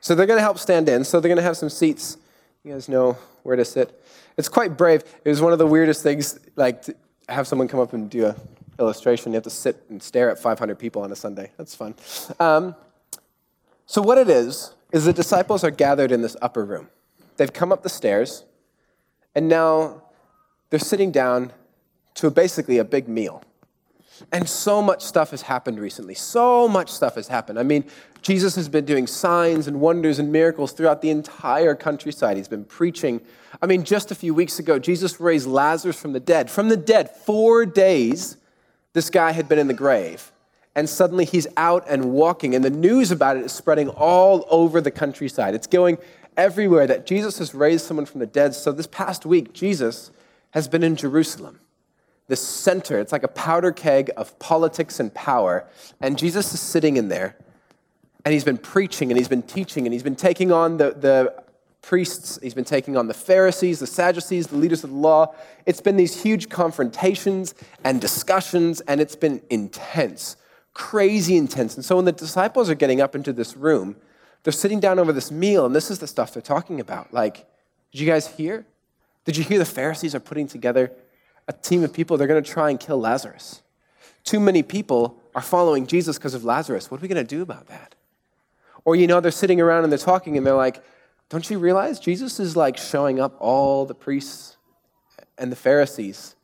So 0.00 0.14
they're 0.14 0.26
going 0.26 0.38
to 0.38 0.42
help 0.42 0.58
stand 0.58 0.88
in. 0.88 1.04
So 1.04 1.20
they're 1.20 1.28
going 1.28 1.36
to 1.36 1.42
have 1.42 1.56
some 1.56 1.70
seats. 1.70 2.16
You 2.64 2.72
guys 2.72 2.88
know 2.88 3.16
where 3.42 3.56
to 3.56 3.64
sit. 3.64 4.02
It's 4.36 4.48
quite 4.48 4.76
brave. 4.76 5.02
It 5.24 5.28
was 5.28 5.40
one 5.40 5.52
of 5.52 5.58
the 5.58 5.66
weirdest 5.66 6.02
things, 6.02 6.38
like 6.56 6.82
to 6.82 6.96
have 7.28 7.46
someone 7.46 7.68
come 7.68 7.80
up 7.80 7.92
and 7.92 8.10
do 8.10 8.26
a 8.26 8.36
illustration. 8.78 9.32
You 9.32 9.36
have 9.36 9.44
to 9.44 9.50
sit 9.50 9.84
and 9.88 10.02
stare 10.02 10.30
at 10.30 10.38
500 10.38 10.78
people 10.78 11.02
on 11.02 11.12
a 11.12 11.16
Sunday. 11.16 11.50
That's 11.56 11.74
fun. 11.74 11.94
Um, 12.40 12.74
so 13.86 14.02
what 14.02 14.18
it 14.18 14.28
is 14.28 14.74
is 14.92 15.06
the 15.06 15.12
disciples 15.12 15.64
are 15.64 15.70
gathered 15.70 16.12
in 16.12 16.22
this 16.22 16.36
upper 16.42 16.64
room. 16.64 16.88
They've 17.36 17.52
come 17.52 17.72
up 17.72 17.82
the 17.82 17.88
stairs, 17.88 18.44
and 19.34 19.48
now 19.48 20.02
they're 20.70 20.78
sitting 20.78 21.10
down 21.10 21.52
to 22.14 22.30
basically 22.30 22.78
a 22.78 22.84
big 22.84 23.08
meal. 23.08 23.42
And 24.30 24.48
so 24.48 24.82
much 24.82 25.02
stuff 25.02 25.30
has 25.30 25.42
happened 25.42 25.80
recently. 25.80 26.14
So 26.14 26.68
much 26.68 26.90
stuff 26.90 27.16
has 27.16 27.26
happened. 27.26 27.58
I 27.58 27.62
mean, 27.62 27.84
Jesus 28.20 28.54
has 28.54 28.68
been 28.68 28.84
doing 28.84 29.06
signs 29.06 29.66
and 29.66 29.80
wonders 29.80 30.18
and 30.18 30.30
miracles 30.30 30.72
throughout 30.72 31.02
the 31.02 31.10
entire 31.10 31.74
countryside. 31.74 32.36
He's 32.36 32.46
been 32.46 32.64
preaching. 32.64 33.20
I 33.60 33.66
mean, 33.66 33.82
just 33.82 34.10
a 34.10 34.14
few 34.14 34.34
weeks 34.34 34.58
ago, 34.58 34.78
Jesus 34.78 35.18
raised 35.18 35.46
Lazarus 35.46 36.00
from 36.00 36.12
the 36.12 36.20
dead. 36.20 36.50
From 36.50 36.68
the 36.68 36.76
dead, 36.76 37.10
four 37.10 37.66
days, 37.66 38.36
this 38.92 39.10
guy 39.10 39.32
had 39.32 39.48
been 39.48 39.58
in 39.58 39.66
the 39.66 39.74
grave 39.74 40.30
and 40.74 40.88
suddenly 40.88 41.24
he's 41.24 41.46
out 41.56 41.84
and 41.88 42.12
walking, 42.12 42.54
and 42.54 42.64
the 42.64 42.70
news 42.70 43.10
about 43.10 43.36
it 43.36 43.44
is 43.44 43.52
spreading 43.52 43.88
all 43.90 44.46
over 44.50 44.80
the 44.80 44.90
countryside. 44.90 45.54
It's 45.54 45.66
going 45.66 45.98
everywhere 46.36 46.86
that 46.86 47.04
Jesus 47.06 47.38
has 47.38 47.54
raised 47.54 47.84
someone 47.84 48.06
from 48.06 48.20
the 48.20 48.26
dead. 48.26 48.54
So 48.54 48.72
this 48.72 48.86
past 48.86 49.26
week, 49.26 49.52
Jesus 49.52 50.10
has 50.50 50.68
been 50.68 50.82
in 50.82 50.96
Jerusalem, 50.96 51.60
the 52.28 52.36
center. 52.36 52.98
It's 52.98 53.12
like 53.12 53.22
a 53.22 53.28
powder 53.28 53.72
keg 53.72 54.10
of 54.16 54.38
politics 54.38 54.98
and 54.98 55.12
power, 55.12 55.66
and 56.00 56.18
Jesus 56.18 56.54
is 56.54 56.60
sitting 56.60 56.96
in 56.96 57.08
there, 57.08 57.36
and 58.24 58.32
he's 58.32 58.44
been 58.44 58.58
preaching, 58.58 59.10
and 59.10 59.18
he's 59.18 59.28
been 59.28 59.42
teaching, 59.42 59.86
and 59.86 59.92
he's 59.92 60.02
been 60.02 60.16
taking 60.16 60.52
on 60.52 60.78
the, 60.78 60.92
the 60.92 61.34
priests, 61.82 62.38
he's 62.42 62.54
been 62.54 62.64
taking 62.64 62.96
on 62.96 63.08
the 63.08 63.14
Pharisees, 63.14 63.80
the 63.80 63.86
Sadducees, 63.86 64.46
the 64.46 64.56
leaders 64.56 64.84
of 64.84 64.90
the 64.90 64.96
law. 64.96 65.34
It's 65.66 65.80
been 65.80 65.96
these 65.96 66.22
huge 66.22 66.48
confrontations 66.48 67.54
and 67.84 68.00
discussions, 68.00 68.80
and 68.82 69.02
it's 69.02 69.16
been 69.16 69.42
intense 69.50 70.36
crazy 70.74 71.36
intense. 71.36 71.76
And 71.76 71.84
so 71.84 71.96
when 71.96 72.04
the 72.04 72.12
disciples 72.12 72.70
are 72.70 72.74
getting 72.74 73.00
up 73.00 73.14
into 73.14 73.32
this 73.32 73.56
room, 73.56 73.96
they're 74.42 74.52
sitting 74.52 74.80
down 74.80 74.98
over 74.98 75.12
this 75.12 75.30
meal, 75.30 75.66
and 75.66 75.74
this 75.74 75.90
is 75.90 75.98
the 75.98 76.06
stuff 76.06 76.32
they're 76.32 76.42
talking 76.42 76.80
about. 76.80 77.12
Like, 77.12 77.46
did 77.92 78.00
you 78.00 78.06
guys 78.06 78.26
hear? 78.26 78.66
Did 79.24 79.36
you 79.36 79.44
hear 79.44 79.58
the 79.58 79.64
Pharisees 79.64 80.14
are 80.14 80.20
putting 80.20 80.48
together 80.48 80.90
a 81.46 81.52
team 81.52 81.84
of 81.84 81.92
people? 81.92 82.16
They're 82.16 82.26
going 82.26 82.42
to 82.42 82.50
try 82.50 82.70
and 82.70 82.80
kill 82.80 82.98
Lazarus. 82.98 83.62
Too 84.24 84.40
many 84.40 84.62
people 84.62 85.20
are 85.34 85.42
following 85.42 85.86
Jesus 85.86 86.18
because 86.18 86.34
of 86.34 86.44
Lazarus. 86.44 86.90
What 86.90 87.00
are 87.00 87.02
we 87.02 87.08
going 87.08 87.24
to 87.24 87.36
do 87.36 87.42
about 87.42 87.68
that? 87.68 87.94
Or, 88.84 88.96
you 88.96 89.06
know, 89.06 89.20
they're 89.20 89.30
sitting 89.30 89.60
around 89.60 89.84
and 89.84 89.92
they're 89.92 89.98
talking 89.98 90.36
and 90.36 90.44
they're 90.44 90.54
like, 90.54 90.82
don't 91.28 91.48
you 91.48 91.58
realize 91.58 92.00
Jesus 92.00 92.40
is 92.40 92.56
like 92.56 92.76
showing 92.76 93.20
up 93.20 93.36
all 93.38 93.86
the 93.86 93.94
priests 93.94 94.56
and 95.38 95.52
the 95.52 95.56
Pharisees? 95.56 96.34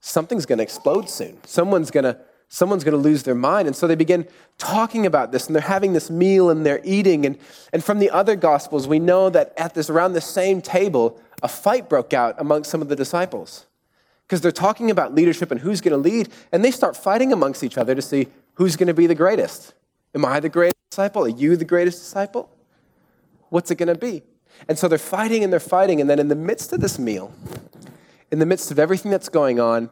Something's 0.00 0.44
going 0.44 0.58
to 0.58 0.64
explode 0.64 1.08
soon. 1.08 1.38
Someone's 1.44 1.90
going 1.90 2.04
to 2.04 2.18
someone's 2.52 2.84
going 2.84 2.92
to 2.92 2.98
lose 2.98 3.22
their 3.22 3.34
mind. 3.34 3.66
And 3.66 3.74
so 3.74 3.86
they 3.86 3.94
begin 3.94 4.28
talking 4.58 5.06
about 5.06 5.32
this 5.32 5.46
and 5.46 5.56
they're 5.56 5.62
having 5.62 5.94
this 5.94 6.10
meal 6.10 6.50
and 6.50 6.66
they're 6.66 6.82
eating. 6.84 7.24
And, 7.24 7.38
and 7.72 7.82
from 7.82 7.98
the 7.98 8.10
other 8.10 8.36
gospels, 8.36 8.86
we 8.86 8.98
know 8.98 9.30
that 9.30 9.54
at 9.56 9.72
this 9.72 9.88
around 9.88 10.12
the 10.12 10.20
same 10.20 10.60
table, 10.60 11.18
a 11.42 11.48
fight 11.48 11.88
broke 11.88 12.12
out 12.12 12.34
amongst 12.36 12.70
some 12.70 12.82
of 12.82 12.90
the 12.90 12.94
disciples. 12.94 13.64
Because 14.26 14.42
they're 14.42 14.52
talking 14.52 14.90
about 14.90 15.14
leadership 15.14 15.50
and 15.50 15.60
who's 15.60 15.80
going 15.80 15.92
to 15.92 15.96
lead, 15.96 16.28
and 16.52 16.62
they 16.62 16.70
start 16.70 16.94
fighting 16.94 17.32
amongst 17.32 17.64
each 17.64 17.78
other 17.78 17.94
to 17.94 18.02
see 18.02 18.28
who's 18.56 18.76
going 18.76 18.86
to 18.86 18.94
be 18.94 19.06
the 19.06 19.14
greatest. 19.14 19.72
Am 20.14 20.22
I 20.26 20.38
the 20.38 20.50
greatest 20.50 20.76
disciple? 20.90 21.24
Are 21.24 21.28
you 21.28 21.56
the 21.56 21.64
greatest 21.64 22.00
disciple? 22.00 22.50
What's 23.48 23.70
it 23.70 23.76
going 23.76 23.88
to 23.88 23.94
be? 23.94 24.24
And 24.68 24.78
so 24.78 24.88
they're 24.88 24.98
fighting 24.98 25.42
and 25.42 25.50
they're 25.50 25.58
fighting, 25.58 26.02
and 26.02 26.10
then 26.10 26.18
in 26.18 26.28
the 26.28 26.36
midst 26.36 26.74
of 26.74 26.80
this 26.80 26.98
meal, 26.98 27.32
in 28.30 28.40
the 28.40 28.46
midst 28.46 28.70
of 28.70 28.78
everything 28.78 29.10
that's 29.10 29.30
going 29.30 29.58
on, 29.58 29.88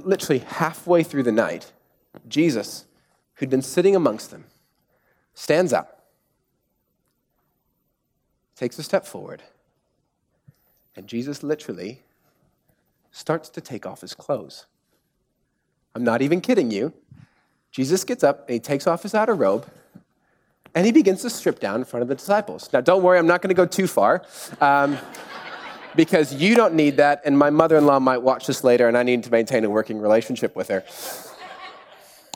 literally 0.00 0.40
halfway 0.40 1.02
through 1.02 1.22
the 1.22 1.32
night, 1.32 1.72
Jesus, 2.28 2.84
who'd 3.34 3.50
been 3.50 3.62
sitting 3.62 3.96
amongst 3.96 4.30
them, 4.30 4.44
stands 5.34 5.72
up, 5.72 6.06
takes 8.56 8.78
a 8.78 8.82
step 8.82 9.06
forward, 9.06 9.42
and 10.96 11.06
Jesus 11.06 11.42
literally 11.42 12.02
starts 13.10 13.48
to 13.48 13.60
take 13.60 13.86
off 13.86 14.00
his 14.00 14.14
clothes. 14.14 14.66
I'm 15.94 16.04
not 16.04 16.22
even 16.22 16.40
kidding 16.40 16.70
you. 16.70 16.92
Jesus 17.70 18.04
gets 18.04 18.24
up 18.24 18.48
and 18.48 18.54
he 18.54 18.60
takes 18.60 18.86
off 18.86 19.02
his 19.02 19.14
outer 19.14 19.34
robe 19.34 19.66
and 20.74 20.84
he 20.86 20.92
begins 20.92 21.22
to 21.22 21.30
strip 21.30 21.60
down 21.60 21.76
in 21.76 21.84
front 21.84 22.02
of 22.02 22.08
the 22.08 22.14
disciples. 22.14 22.68
Now, 22.72 22.80
don't 22.80 23.02
worry, 23.02 23.18
I'm 23.18 23.26
not 23.26 23.42
going 23.42 23.48
to 23.48 23.54
go 23.54 23.66
too 23.66 23.86
far. 23.86 24.24
Um, 24.60 24.98
because 25.96 26.34
you 26.34 26.54
don't 26.54 26.74
need 26.74 26.96
that, 26.96 27.22
and 27.24 27.38
my 27.38 27.50
mother 27.50 27.76
in 27.76 27.86
law 27.86 27.98
might 27.98 28.18
watch 28.22 28.46
this 28.46 28.64
later, 28.64 28.88
and 28.88 28.96
I 28.96 29.02
need 29.02 29.24
to 29.24 29.30
maintain 29.30 29.64
a 29.64 29.70
working 29.70 30.00
relationship 30.00 30.56
with 30.56 30.68
her. 30.68 30.84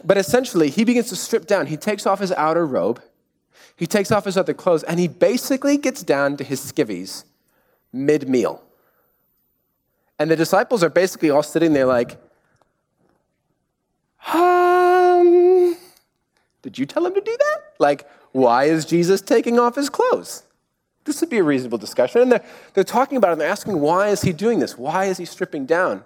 But 0.04 0.16
essentially, 0.16 0.70
he 0.70 0.84
begins 0.84 1.08
to 1.08 1.16
strip 1.16 1.46
down. 1.46 1.66
He 1.66 1.76
takes 1.76 2.06
off 2.06 2.20
his 2.20 2.32
outer 2.32 2.66
robe, 2.66 3.02
he 3.76 3.86
takes 3.86 4.10
off 4.10 4.24
his 4.24 4.36
other 4.36 4.54
clothes, 4.54 4.82
and 4.82 4.98
he 4.98 5.08
basically 5.08 5.76
gets 5.76 6.02
down 6.02 6.36
to 6.36 6.44
his 6.44 6.60
skivvies 6.60 7.24
mid 7.92 8.28
meal. 8.28 8.62
And 10.18 10.30
the 10.30 10.36
disciples 10.36 10.82
are 10.82 10.90
basically 10.90 11.30
all 11.30 11.42
sitting 11.42 11.72
there 11.72 11.86
like, 11.86 12.18
um, 14.32 15.76
did 16.62 16.78
you 16.78 16.86
tell 16.86 17.06
him 17.06 17.14
to 17.14 17.20
do 17.20 17.36
that? 17.38 17.62
Like, 17.78 18.08
why 18.32 18.64
is 18.64 18.84
Jesus 18.84 19.20
taking 19.20 19.58
off 19.58 19.76
his 19.76 19.88
clothes? 19.88 20.42
This 21.08 21.22
would 21.22 21.30
be 21.30 21.38
a 21.38 21.42
reasonable 21.42 21.78
discussion. 21.78 22.20
And 22.20 22.32
they're, 22.32 22.44
they're 22.74 22.84
talking 22.84 23.16
about 23.16 23.30
it 23.30 23.32
and 23.32 23.40
they're 23.40 23.48
asking, 23.48 23.80
why 23.80 24.08
is 24.08 24.20
he 24.20 24.34
doing 24.34 24.58
this? 24.58 24.76
Why 24.76 25.06
is 25.06 25.16
he 25.16 25.24
stripping 25.24 25.64
down? 25.64 26.04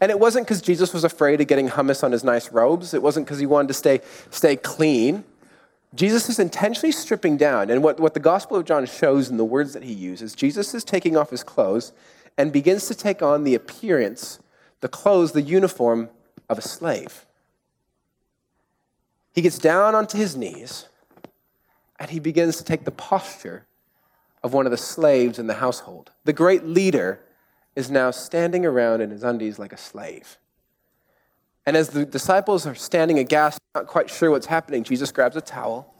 And 0.00 0.12
it 0.12 0.20
wasn't 0.20 0.46
because 0.46 0.62
Jesus 0.62 0.94
was 0.94 1.02
afraid 1.02 1.40
of 1.40 1.48
getting 1.48 1.68
hummus 1.68 2.04
on 2.04 2.12
his 2.12 2.22
nice 2.22 2.52
robes. 2.52 2.94
It 2.94 3.02
wasn't 3.02 3.26
because 3.26 3.40
he 3.40 3.46
wanted 3.46 3.66
to 3.66 3.74
stay, 3.74 4.00
stay 4.30 4.54
clean. 4.54 5.24
Jesus 5.92 6.28
is 6.28 6.38
intentionally 6.38 6.92
stripping 6.92 7.36
down. 7.36 7.68
And 7.68 7.82
what, 7.82 7.98
what 7.98 8.14
the 8.14 8.20
Gospel 8.20 8.56
of 8.56 8.64
John 8.64 8.86
shows 8.86 9.28
in 9.28 9.38
the 9.38 9.44
words 9.44 9.72
that 9.72 9.82
he 9.82 9.92
uses, 9.92 10.36
Jesus 10.36 10.72
is 10.72 10.84
taking 10.84 11.16
off 11.16 11.30
his 11.30 11.42
clothes 11.42 11.92
and 12.38 12.52
begins 12.52 12.86
to 12.86 12.94
take 12.94 13.22
on 13.22 13.42
the 13.42 13.56
appearance, 13.56 14.38
the 14.82 14.88
clothes, 14.88 15.32
the 15.32 15.42
uniform 15.42 16.10
of 16.48 16.58
a 16.58 16.62
slave. 16.62 17.26
He 19.34 19.42
gets 19.42 19.58
down 19.58 19.96
onto 19.96 20.16
his 20.16 20.36
knees 20.36 20.86
and 21.98 22.08
he 22.08 22.20
begins 22.20 22.56
to 22.58 22.64
take 22.64 22.84
the 22.84 22.92
posture 22.92 23.66
of 24.44 24.52
one 24.52 24.66
of 24.66 24.70
the 24.70 24.76
slaves 24.76 25.38
in 25.38 25.46
the 25.46 25.54
household. 25.54 26.12
The 26.24 26.32
great 26.34 26.64
leader 26.64 27.20
is 27.74 27.90
now 27.90 28.10
standing 28.10 28.66
around 28.66 29.00
in 29.00 29.10
his 29.10 29.24
undies 29.24 29.58
like 29.58 29.72
a 29.72 29.76
slave. 29.78 30.36
And 31.66 31.78
as 31.78 31.88
the 31.88 32.04
disciples 32.04 32.66
are 32.66 32.74
standing 32.74 33.18
aghast, 33.18 33.58
not 33.74 33.86
quite 33.86 34.10
sure 34.10 34.30
what's 34.30 34.46
happening, 34.46 34.84
Jesus 34.84 35.10
grabs 35.10 35.34
a 35.34 35.40
towel 35.40 35.94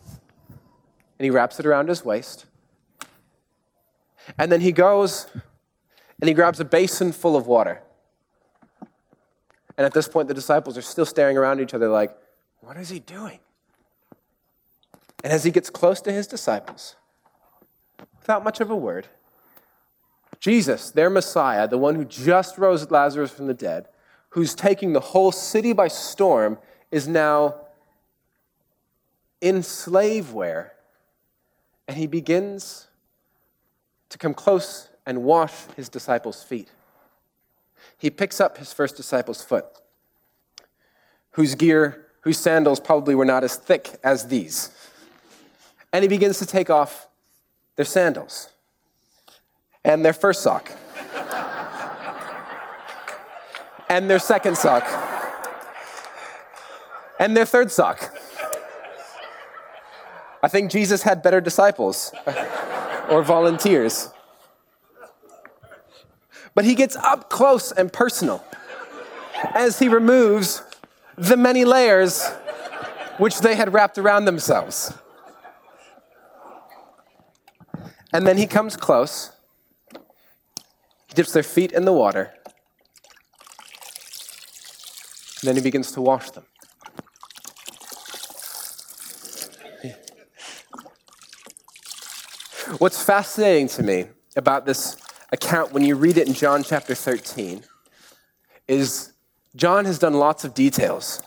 and 1.18 1.24
he 1.24 1.30
wraps 1.30 1.58
it 1.58 1.64
around 1.64 1.88
his 1.88 2.04
waist. 2.04 2.44
And 4.36 4.52
then 4.52 4.60
he 4.60 4.72
goes 4.72 5.26
and 6.20 6.28
he 6.28 6.34
grabs 6.34 6.60
a 6.60 6.66
basin 6.66 7.12
full 7.12 7.36
of 7.36 7.46
water. 7.46 7.82
And 9.76 9.86
at 9.86 9.94
this 9.94 10.06
point, 10.06 10.28
the 10.28 10.34
disciples 10.34 10.76
are 10.76 10.82
still 10.82 11.06
staring 11.06 11.38
around 11.38 11.60
at 11.60 11.62
each 11.62 11.74
other 11.74 11.88
like, 11.88 12.14
what 12.60 12.76
is 12.76 12.90
he 12.90 13.00
doing? 13.00 13.40
And 15.24 15.32
as 15.32 15.44
he 15.44 15.50
gets 15.50 15.70
close 15.70 16.02
to 16.02 16.12
his 16.12 16.26
disciples, 16.26 16.96
without 18.24 18.42
much 18.42 18.58
of 18.60 18.70
a 18.70 18.76
word. 18.76 19.06
Jesus, 20.40 20.90
their 20.90 21.10
Messiah, 21.10 21.68
the 21.68 21.76
one 21.76 21.94
who 21.94 22.06
just 22.06 22.56
rose 22.56 22.90
Lazarus 22.90 23.30
from 23.30 23.48
the 23.48 23.54
dead, 23.54 23.86
who's 24.30 24.54
taking 24.54 24.94
the 24.94 25.00
whole 25.00 25.30
city 25.30 25.74
by 25.74 25.88
storm, 25.88 26.56
is 26.90 27.06
now 27.06 27.54
in 29.42 29.62
slave 29.62 30.32
wear. 30.32 30.72
And 31.86 31.98
he 31.98 32.06
begins 32.06 32.86
to 34.08 34.16
come 34.16 34.32
close 34.32 34.88
and 35.04 35.22
wash 35.22 35.52
his 35.76 35.90
disciples' 35.90 36.42
feet. 36.42 36.70
He 37.98 38.08
picks 38.08 38.40
up 38.40 38.56
his 38.56 38.72
first 38.72 38.96
disciple's 38.96 39.42
foot, 39.42 39.66
whose 41.32 41.54
gear, 41.54 42.06
whose 42.22 42.38
sandals 42.38 42.80
probably 42.80 43.14
were 43.14 43.26
not 43.26 43.44
as 43.44 43.56
thick 43.56 44.00
as 44.02 44.28
these. 44.28 44.70
And 45.92 46.02
he 46.02 46.08
begins 46.08 46.38
to 46.38 46.46
take 46.46 46.70
off 46.70 47.06
their 47.76 47.84
sandals, 47.84 48.48
and 49.84 50.04
their 50.04 50.12
first 50.12 50.42
sock, 50.42 50.70
and 53.88 54.08
their 54.08 54.18
second 54.18 54.56
sock, 54.56 54.84
and 57.18 57.36
their 57.36 57.46
third 57.46 57.70
sock. 57.70 58.14
I 60.42 60.48
think 60.48 60.70
Jesus 60.70 61.02
had 61.02 61.22
better 61.22 61.40
disciples 61.40 62.12
or 63.08 63.22
volunteers. 63.22 64.10
But 66.54 66.64
he 66.64 66.74
gets 66.74 66.96
up 66.96 67.30
close 67.30 67.72
and 67.72 67.92
personal 67.92 68.44
as 69.54 69.78
he 69.78 69.88
removes 69.88 70.62
the 71.16 71.36
many 71.36 71.64
layers 71.64 72.28
which 73.18 73.40
they 73.40 73.54
had 73.56 73.72
wrapped 73.72 73.98
around 73.98 74.24
themselves. 74.24 74.92
And 78.14 78.24
then 78.24 78.38
he 78.38 78.46
comes 78.46 78.76
close. 78.76 79.32
Dips 81.14 81.32
their 81.32 81.42
feet 81.42 81.72
in 81.72 81.84
the 81.84 81.92
water. 81.92 82.32
And 85.40 85.48
then 85.48 85.56
he 85.56 85.60
begins 85.60 85.90
to 85.92 86.00
wash 86.00 86.30
them. 86.30 86.44
What's 92.78 93.02
fascinating 93.02 93.68
to 93.68 93.82
me 93.82 94.06
about 94.36 94.64
this 94.64 94.96
account 95.32 95.72
when 95.72 95.84
you 95.84 95.96
read 95.96 96.16
it 96.16 96.28
in 96.28 96.34
John 96.34 96.62
chapter 96.62 96.94
13 96.94 97.64
is 98.68 99.12
John 99.56 99.84
has 99.86 99.98
done 99.98 100.14
lots 100.14 100.44
of 100.44 100.54
details. 100.54 101.20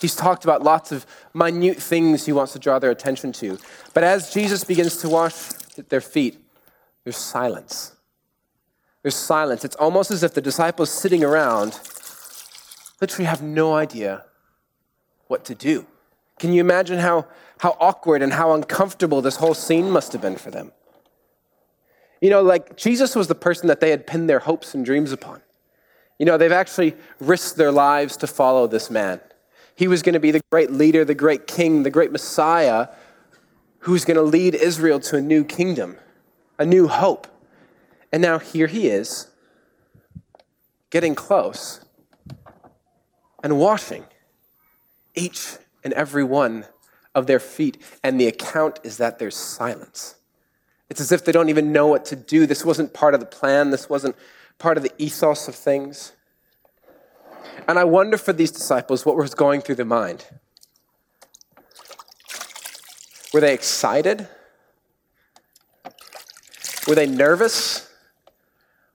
He's 0.00 0.14
talked 0.14 0.44
about 0.44 0.62
lots 0.62 0.92
of 0.92 1.04
minute 1.38 1.78
things 1.78 2.26
he 2.26 2.32
wants 2.32 2.52
to 2.52 2.58
draw 2.58 2.78
their 2.78 2.90
attention 2.90 3.32
to. 3.32 3.58
But 3.94 4.04
as 4.04 4.32
Jesus 4.32 4.64
begins 4.64 4.96
to 4.98 5.08
wash 5.08 5.34
their 5.88 6.00
feet, 6.00 6.38
there's 7.04 7.16
silence. 7.16 7.94
There's 9.02 9.14
silence. 9.14 9.64
It's 9.64 9.76
almost 9.76 10.10
as 10.10 10.22
if 10.22 10.34
the 10.34 10.40
disciples 10.40 10.90
sitting 10.90 11.24
around 11.24 11.78
literally 13.00 13.26
have 13.26 13.42
no 13.42 13.74
idea 13.74 14.24
what 15.28 15.44
to 15.44 15.54
do. 15.54 15.86
Can 16.38 16.52
you 16.52 16.60
imagine 16.60 16.98
how, 16.98 17.26
how 17.58 17.76
awkward 17.80 18.22
and 18.22 18.32
how 18.32 18.52
uncomfortable 18.52 19.22
this 19.22 19.36
whole 19.36 19.54
scene 19.54 19.90
must 19.90 20.12
have 20.12 20.22
been 20.22 20.36
for 20.36 20.50
them? 20.50 20.72
You 22.20 22.30
know, 22.30 22.42
like 22.42 22.76
Jesus 22.76 23.14
was 23.14 23.28
the 23.28 23.34
person 23.34 23.68
that 23.68 23.80
they 23.80 23.90
had 23.90 24.06
pinned 24.06 24.28
their 24.28 24.40
hopes 24.40 24.74
and 24.74 24.84
dreams 24.84 25.12
upon. 25.12 25.40
You 26.18 26.26
know, 26.26 26.36
they've 26.36 26.50
actually 26.50 26.96
risked 27.20 27.56
their 27.56 27.70
lives 27.70 28.16
to 28.18 28.26
follow 28.26 28.66
this 28.66 28.90
man. 28.90 29.20
He 29.78 29.86
was 29.86 30.02
going 30.02 30.14
to 30.14 30.20
be 30.20 30.32
the 30.32 30.42
great 30.50 30.72
leader, 30.72 31.04
the 31.04 31.14
great 31.14 31.46
king, 31.46 31.84
the 31.84 31.90
great 31.90 32.10
Messiah 32.10 32.88
who's 33.82 34.04
going 34.04 34.16
to 34.16 34.24
lead 34.24 34.56
Israel 34.56 34.98
to 34.98 35.18
a 35.18 35.20
new 35.20 35.44
kingdom, 35.44 35.96
a 36.58 36.66
new 36.66 36.88
hope. 36.88 37.28
And 38.10 38.20
now 38.20 38.40
here 38.40 38.66
he 38.66 38.88
is, 38.88 39.28
getting 40.90 41.14
close 41.14 41.80
and 43.44 43.56
washing 43.56 44.04
each 45.14 45.58
and 45.84 45.92
every 45.92 46.24
one 46.24 46.64
of 47.14 47.28
their 47.28 47.38
feet. 47.38 47.80
And 48.02 48.20
the 48.20 48.26
account 48.26 48.80
is 48.82 48.96
that 48.96 49.20
there's 49.20 49.36
silence. 49.36 50.16
It's 50.90 51.00
as 51.00 51.12
if 51.12 51.24
they 51.24 51.30
don't 51.30 51.50
even 51.50 51.70
know 51.70 51.86
what 51.86 52.04
to 52.06 52.16
do. 52.16 52.46
This 52.46 52.64
wasn't 52.64 52.94
part 52.94 53.14
of 53.14 53.20
the 53.20 53.26
plan, 53.26 53.70
this 53.70 53.88
wasn't 53.88 54.16
part 54.58 54.76
of 54.76 54.82
the 54.82 54.92
ethos 54.98 55.46
of 55.46 55.54
things. 55.54 56.14
And 57.66 57.78
I 57.78 57.84
wonder 57.84 58.16
for 58.16 58.32
these 58.32 58.50
disciples 58.50 59.04
what 59.04 59.16
was 59.16 59.34
going 59.34 59.60
through 59.60 59.74
their 59.74 59.84
mind. 59.84 60.24
Were 63.32 63.40
they 63.40 63.52
excited? 63.52 64.28
Were 66.86 66.94
they 66.94 67.06
nervous? 67.06 67.90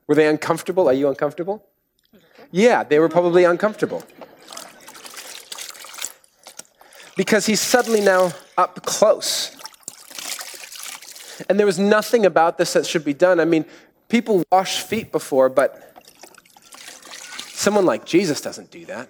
Were 0.08 0.16
they 0.16 0.28
uncomfortable? 0.28 0.88
Are 0.88 0.94
you 0.94 1.08
uncomfortable? 1.08 1.66
Yeah, 2.52 2.84
they 2.84 3.00
were 3.00 3.10
probably 3.10 3.44
uncomfortable. 3.44 4.04
Because 7.16 7.46
he's 7.46 7.62
suddenly 7.62 8.02
now 8.02 8.32
up 8.58 8.84
close. 8.86 9.56
And 11.50 11.60
there 11.60 11.66
was 11.66 11.78
nothing 11.78 12.26
about 12.26 12.58
this 12.58 12.74
that 12.74 12.86
should 12.86 13.06
be 13.06 13.14
done. 13.14 13.40
I 13.40 13.46
mean, 13.46 13.66
people 14.10 14.44
wash 14.52 14.82
feet 14.82 15.12
before, 15.12 15.50
but 15.50 15.93
someone 17.64 17.86
like 17.86 18.06
Jesus 18.06 18.42
doesn't 18.42 18.70
do 18.70 18.86
that. 18.86 19.10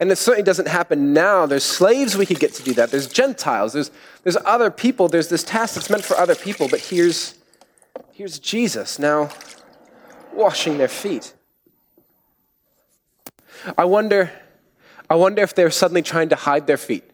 And 0.00 0.10
it 0.10 0.16
certainly 0.16 0.42
doesn't 0.42 0.66
happen 0.66 1.12
now. 1.12 1.46
There's 1.46 1.64
slaves 1.64 2.16
we 2.16 2.26
could 2.26 2.40
get 2.40 2.54
to 2.54 2.62
do 2.62 2.72
that. 2.74 2.90
There's 2.90 3.06
Gentiles. 3.06 3.74
There's, 3.74 3.90
there's 4.22 4.36
other 4.44 4.70
people. 4.70 5.08
There's 5.08 5.28
this 5.28 5.44
task 5.44 5.74
that's 5.74 5.90
meant 5.90 6.04
for 6.04 6.16
other 6.16 6.34
people. 6.34 6.68
But 6.68 6.80
here's, 6.80 7.34
here's 8.12 8.38
Jesus 8.38 8.98
now 8.98 9.30
washing 10.32 10.78
their 10.78 10.88
feet. 10.88 11.34
I 13.76 13.84
wonder, 13.84 14.32
I 15.10 15.16
wonder 15.16 15.42
if 15.42 15.54
they're 15.54 15.70
suddenly 15.70 16.02
trying 16.02 16.30
to 16.30 16.36
hide 16.36 16.66
their 16.66 16.78
feet. 16.78 17.04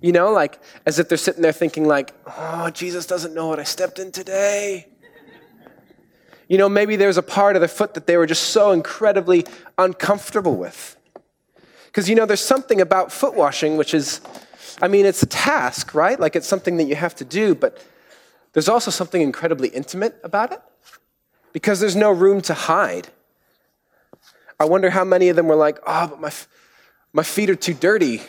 You 0.00 0.12
know, 0.12 0.32
like 0.32 0.58
as 0.84 0.98
if 0.98 1.08
they're 1.08 1.18
sitting 1.18 1.42
there 1.42 1.52
thinking, 1.52 1.86
like, 1.86 2.12
oh, 2.26 2.70
Jesus 2.70 3.06
doesn't 3.06 3.34
know 3.34 3.46
what 3.46 3.60
I 3.60 3.64
stepped 3.64 4.00
in 4.00 4.10
today. 4.10 4.88
You 6.48 6.56
know, 6.58 6.68
maybe 6.68 6.96
there's 6.96 7.18
a 7.18 7.22
part 7.22 7.56
of 7.56 7.60
their 7.60 7.68
foot 7.68 7.94
that 7.94 8.06
they 8.06 8.16
were 8.16 8.26
just 8.26 8.44
so 8.44 8.72
incredibly 8.72 9.46
uncomfortable 9.76 10.56
with. 10.56 10.96
Because, 11.86 12.08
you 12.08 12.14
know, 12.14 12.26
there's 12.26 12.42
something 12.42 12.80
about 12.80 13.12
foot 13.12 13.34
washing 13.34 13.76
which 13.76 13.94
is, 13.94 14.20
I 14.80 14.88
mean, 14.88 15.06
it's 15.06 15.22
a 15.22 15.26
task, 15.26 15.94
right? 15.94 16.18
Like 16.18 16.36
it's 16.36 16.46
something 16.46 16.78
that 16.78 16.84
you 16.84 16.94
have 16.94 17.14
to 17.16 17.24
do, 17.24 17.54
but 17.54 17.84
there's 18.52 18.68
also 18.68 18.90
something 18.90 19.20
incredibly 19.20 19.68
intimate 19.68 20.18
about 20.24 20.52
it 20.52 20.60
because 21.52 21.80
there's 21.80 21.96
no 21.96 22.10
room 22.10 22.40
to 22.42 22.54
hide. 22.54 23.08
I 24.58 24.64
wonder 24.64 24.90
how 24.90 25.04
many 25.04 25.28
of 25.28 25.36
them 25.36 25.46
were 25.46 25.56
like, 25.56 25.78
oh, 25.86 26.08
but 26.08 26.20
my, 26.20 26.32
my 27.12 27.22
feet 27.22 27.50
are 27.50 27.56
too 27.56 27.74
dirty. 27.74 28.22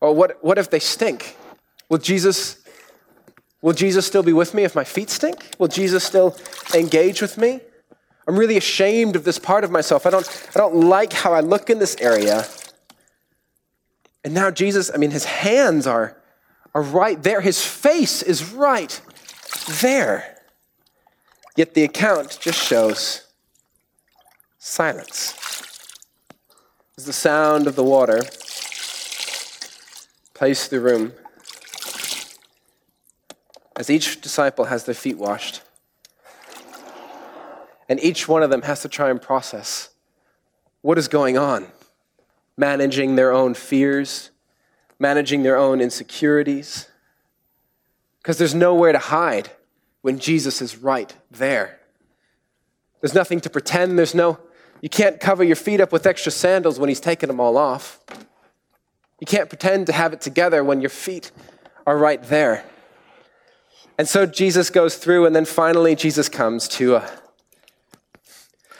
Or 0.00 0.14
what, 0.14 0.42
what 0.44 0.58
if 0.58 0.70
they 0.70 0.78
stink? 0.78 1.36
Will 1.88 1.98
Jesus, 1.98 2.61
will 3.62 3.72
Jesus 3.72 4.06
still 4.06 4.22
be 4.22 4.32
with 4.32 4.52
me 4.52 4.64
if 4.64 4.74
my 4.74 4.84
feet 4.84 5.08
stink? 5.08 5.54
Will 5.58 5.68
Jesus 5.68 6.04
still 6.04 6.36
engage 6.74 7.22
with 7.22 7.38
me? 7.38 7.60
I'm 8.28 8.38
really 8.38 8.56
ashamed 8.56 9.16
of 9.16 9.24
this 9.24 9.38
part 9.38 9.64
of 9.64 9.70
myself. 9.70 10.06
I 10.06 10.10
don't, 10.10 10.48
I 10.54 10.58
don't 10.58 10.88
like 10.88 11.12
how 11.12 11.32
I 11.32 11.40
look 11.40 11.70
in 11.70 11.78
this 11.78 11.96
area. 12.00 12.46
And 14.24 14.34
now 14.34 14.50
Jesus, 14.50 14.90
I 14.94 14.98
mean, 14.98 15.10
his 15.10 15.24
hands 15.24 15.86
are, 15.86 16.16
are 16.74 16.82
right 16.82 17.20
there. 17.22 17.40
His 17.40 17.64
face 17.64 18.22
is 18.22 18.52
right 18.52 19.00
there. 19.80 20.38
Yet 21.56 21.74
the 21.74 21.84
account 21.84 22.38
just 22.40 22.58
shows 22.58 23.26
silence. 24.58 25.34
As 26.96 27.04
the 27.06 27.12
sound 27.12 27.66
of 27.66 27.74
the 27.74 27.82
water 27.82 28.22
plays 30.34 30.68
the 30.68 30.80
room, 30.80 31.12
as 33.76 33.90
each 33.90 34.20
disciple 34.20 34.66
has 34.66 34.84
their 34.84 34.94
feet 34.94 35.18
washed, 35.18 35.62
and 37.88 38.02
each 38.02 38.28
one 38.28 38.42
of 38.42 38.50
them 38.50 38.62
has 38.62 38.82
to 38.82 38.88
try 38.88 39.10
and 39.10 39.20
process 39.20 39.90
what 40.82 40.98
is 40.98 41.08
going 41.08 41.38
on 41.38 41.66
managing 42.56 43.16
their 43.16 43.32
own 43.32 43.54
fears, 43.54 44.30
managing 44.98 45.42
their 45.42 45.56
own 45.56 45.80
insecurities. 45.80 46.88
Because 48.18 48.38
there's 48.38 48.54
nowhere 48.54 48.92
to 48.92 48.98
hide 48.98 49.50
when 50.02 50.18
Jesus 50.18 50.62
is 50.62 50.76
right 50.76 51.14
there. 51.30 51.80
There's 53.00 53.14
nothing 53.14 53.40
to 53.40 53.50
pretend. 53.50 53.98
There's 53.98 54.14
no, 54.14 54.38
you 54.80 54.88
can't 54.88 55.18
cover 55.18 55.42
your 55.42 55.56
feet 55.56 55.80
up 55.80 55.92
with 55.92 56.06
extra 56.06 56.30
sandals 56.30 56.78
when 56.78 56.88
he's 56.88 57.00
taken 57.00 57.26
them 57.26 57.40
all 57.40 57.56
off. 57.56 58.00
You 59.18 59.26
can't 59.26 59.48
pretend 59.48 59.86
to 59.86 59.92
have 59.92 60.12
it 60.12 60.20
together 60.20 60.62
when 60.62 60.80
your 60.80 60.90
feet 60.90 61.32
are 61.86 61.96
right 61.96 62.22
there. 62.22 62.64
And 63.98 64.08
so 64.08 64.26
Jesus 64.26 64.70
goes 64.70 64.96
through, 64.96 65.26
and 65.26 65.36
then 65.36 65.44
finally, 65.44 65.94
Jesus 65.94 66.28
comes 66.28 66.66
to 66.68 66.96
a, 66.96 67.10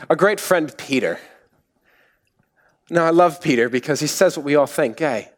a 0.09 0.17
great 0.17 0.41
friend, 0.41 0.75
Peter. 0.77 1.21
Now, 2.91 3.05
I 3.05 3.11
love 3.11 3.41
Peter 3.41 3.69
because 3.69 4.01
he 4.01 4.07
says 4.07 4.37
what 4.37 4.45
we 4.45 4.57
all 4.57 4.67
think, 4.67 4.99
hey. 4.99 5.31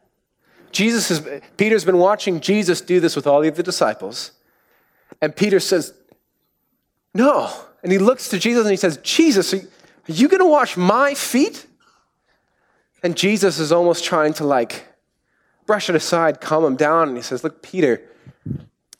Jesus 0.71 1.09
is, 1.09 1.41
Peter's 1.55 1.85
been 1.85 1.99
watching 1.99 2.41
Jesus 2.41 2.81
do 2.81 2.99
this 2.99 3.15
with 3.15 3.25
all 3.25 3.39
the 3.41 3.63
disciples. 3.63 4.31
And 5.21 5.33
Peter 5.33 5.61
says, 5.61 5.93
No. 7.13 7.49
And 7.81 7.93
he 7.93 7.97
looks 7.97 8.27
to 8.29 8.39
Jesus 8.39 8.63
and 8.63 8.71
he 8.71 8.77
says, 8.77 8.97
Jesus, 8.97 9.53
are 9.53 9.61
you 10.07 10.27
going 10.27 10.41
to 10.41 10.47
wash 10.47 10.75
my 10.75 11.13
feet? 11.13 11.65
And 13.03 13.15
Jesus 13.15 13.57
is 13.57 13.71
almost 13.71 14.03
trying 14.03 14.33
to 14.33 14.43
like 14.43 14.85
brush 15.65 15.89
it 15.89 15.95
aside, 15.95 16.41
calm 16.41 16.65
him 16.65 16.75
down. 16.75 17.09
And 17.09 17.17
he 17.17 17.23
says, 17.23 17.43
Look, 17.43 17.61
Peter, 17.63 18.01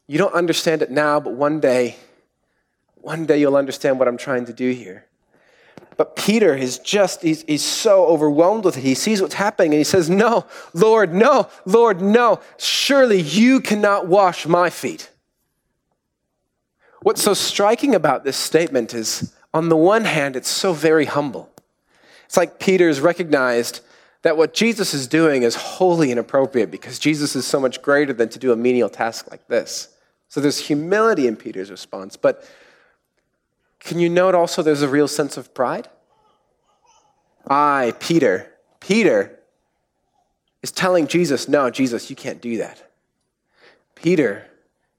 you 0.08 0.18
don't 0.18 0.34
understand 0.34 0.82
it 0.82 0.92
now, 0.92 1.20
but 1.20 1.34
one 1.34 1.60
day, 1.60 1.96
one 2.96 3.26
day 3.26 3.40
you'll 3.40 3.56
understand 3.56 4.00
what 4.00 4.08
I'm 4.08 4.18
trying 4.18 4.46
to 4.46 4.54
do 4.54 4.72
here. 4.72 5.06
But 5.98 6.16
Peter 6.16 6.54
is 6.54 6.80
just, 6.80 7.22
he's, 7.22 7.44
he's 7.44 7.64
so 7.64 8.06
overwhelmed 8.06 8.66
with 8.66 8.78
it. 8.78 8.82
He 8.82 8.96
sees 8.96 9.22
what's 9.22 9.36
happening 9.36 9.72
and 9.72 9.80
he 9.80 9.86
says, 9.86 10.10
No, 10.10 10.46
Lord, 10.74 11.14
no, 11.14 11.50
Lord, 11.66 12.02
no. 12.02 12.42
Surely 12.58 13.22
you 13.22 13.62
cannot 13.62 14.08
wash 14.08 14.46
my 14.46 14.70
feet. 14.70 15.10
What's 17.02 17.24
so 17.24 17.34
striking 17.34 17.96
about 17.96 18.24
this 18.24 18.36
statement 18.36 18.94
is, 18.94 19.34
on 19.54 19.70
the 19.70 19.78
one 19.78 20.06
hand, 20.06 20.36
it's 20.36 20.50
so 20.50 20.74
very 20.74 21.06
humble. 21.06 21.50
It's 22.26 22.36
like 22.36 22.60
Peter's 22.60 23.00
recognized 23.00 23.82
that 24.24 24.38
what 24.38 24.54
Jesus 24.54 24.94
is 24.94 25.08
doing 25.08 25.44
is 25.44 25.56
wholly 25.56 26.12
inappropriate 26.12 26.72
because 26.72 26.98
Jesus 26.98 27.36
is 27.36 27.46
so 27.46 27.60
much 27.60 27.82
greater 27.82 28.12
than 28.12 28.28
to 28.30 28.40
do 28.40 28.52
a 28.52 28.56
menial 28.56 28.90
task 28.90 29.30
like 29.30 29.48
this. 29.48 29.95
So 30.36 30.42
there's 30.42 30.60
humility 30.60 31.28
in 31.28 31.38
Peter's 31.38 31.72
response, 31.72 32.18
but 32.18 32.46
can 33.80 34.00
you 34.00 34.10
note 34.10 34.36
also 34.36 34.62
there's 34.62 34.82
a 34.82 34.90
real 34.90 35.08
sense 35.08 35.38
of 35.38 35.54
pride? 35.54 35.88
I, 37.48 37.94
Peter, 38.02 38.52
Peter 38.82 39.40
is 40.62 40.74
telling 40.74 41.08
Jesus, 41.08 41.48
no, 41.48 41.70
Jesus, 41.70 42.10
you 42.10 42.18
can't 42.18 42.42
do 42.42 42.58
that. 42.58 42.92
Peter 43.96 44.46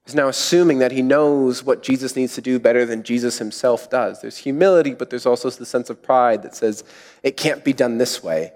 is 0.07 0.15
now 0.15 0.29
assuming 0.29 0.79
that 0.79 0.93
he 0.93 1.03
knows 1.03 1.63
what 1.63 1.83
Jesus 1.83 2.17
needs 2.17 2.35
to 2.37 2.41
do 2.41 2.59
better 2.59 2.87
than 2.87 3.03
Jesus 3.03 3.39
himself 3.39 3.91
does. 3.91 4.23
There's 4.23 4.39
humility, 4.39 4.95
but 4.95 5.11
there's 5.11 5.27
also 5.27 5.51
the 5.51 5.67
sense 5.67 5.91
of 5.91 6.03
pride 6.03 6.45
that 6.45 6.57
says, 6.57 6.83
it 7.23 7.37
can't 7.37 7.63
be 7.63 7.75
done 7.75 7.99
this 7.99 8.23
way, 8.23 8.53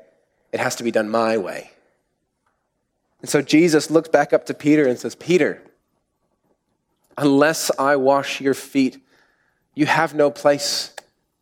it 0.50 0.60
has 0.60 0.76
to 0.76 0.82
be 0.82 0.90
done 0.90 1.10
my 1.10 1.36
way. 1.36 1.72
And 3.20 3.28
so 3.28 3.42
Jesus 3.42 3.90
looks 3.90 4.08
back 4.08 4.32
up 4.32 4.46
to 4.46 4.54
Peter 4.54 4.88
and 4.88 4.98
says, 4.98 5.14
Peter, 5.14 5.62
unless 7.20 7.70
I 7.78 7.96
wash 7.96 8.40
your 8.40 8.54
feet, 8.54 8.98
you 9.74 9.86
have 9.86 10.14
no 10.14 10.30
place 10.30 10.92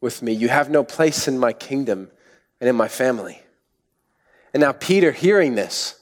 with 0.01 0.23
me. 0.23 0.33
You 0.33 0.49
have 0.49 0.69
no 0.69 0.85
place 0.85 1.29
in 1.29 1.38
my 1.38 1.53
kingdom 1.53 2.11
and 2.61 2.69
in 2.69 2.77
my 2.77 2.88
family. 2.88 3.41
And 4.53 4.61
now, 4.61 4.73
Peter, 4.73 5.12
hearing 5.12 5.55
this, 5.55 6.01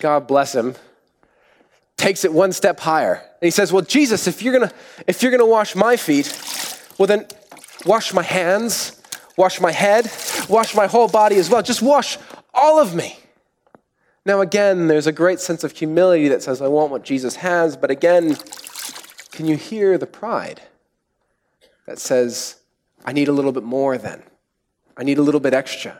God 0.00 0.26
bless 0.26 0.54
him, 0.54 0.74
takes 1.96 2.24
it 2.24 2.32
one 2.32 2.52
step 2.52 2.80
higher. 2.80 3.14
And 3.14 3.46
he 3.46 3.50
says, 3.50 3.72
Well, 3.72 3.82
Jesus, 3.82 4.26
if 4.26 4.42
you're 4.42 4.52
gonna, 4.52 4.72
if 5.06 5.22
you're 5.22 5.32
gonna 5.32 5.46
wash 5.46 5.74
my 5.74 5.96
feet, 5.96 6.32
well, 6.98 7.06
then 7.06 7.26
wash 7.84 8.12
my 8.14 8.22
hands, 8.22 9.00
wash 9.36 9.60
my 9.60 9.72
head, 9.72 10.10
wash 10.48 10.74
my 10.74 10.86
whole 10.86 11.08
body 11.08 11.36
as 11.36 11.50
well. 11.50 11.62
Just 11.62 11.82
wash 11.82 12.16
all 12.54 12.80
of 12.80 12.94
me. 12.94 13.18
Now, 14.24 14.40
again, 14.40 14.88
there's 14.88 15.06
a 15.06 15.12
great 15.12 15.40
sense 15.40 15.64
of 15.64 15.72
humility 15.72 16.28
that 16.28 16.42
says, 16.42 16.60
I 16.60 16.68
want 16.68 16.90
what 16.90 17.02
Jesus 17.02 17.36
has, 17.36 17.76
but 17.76 17.90
again, 17.90 18.36
can 19.38 19.46
you 19.46 19.56
hear 19.56 19.96
the 19.96 20.06
pride? 20.06 20.60
that 21.88 21.98
says, 21.98 22.56
I 23.06 23.12
need 23.12 23.28
a 23.28 23.32
little 23.32 23.50
bit 23.50 23.62
more 23.62 23.96
then. 23.96 24.22
I 24.94 25.04
need 25.04 25.16
a 25.16 25.22
little 25.22 25.40
bit 25.40 25.54
extra. 25.54 25.98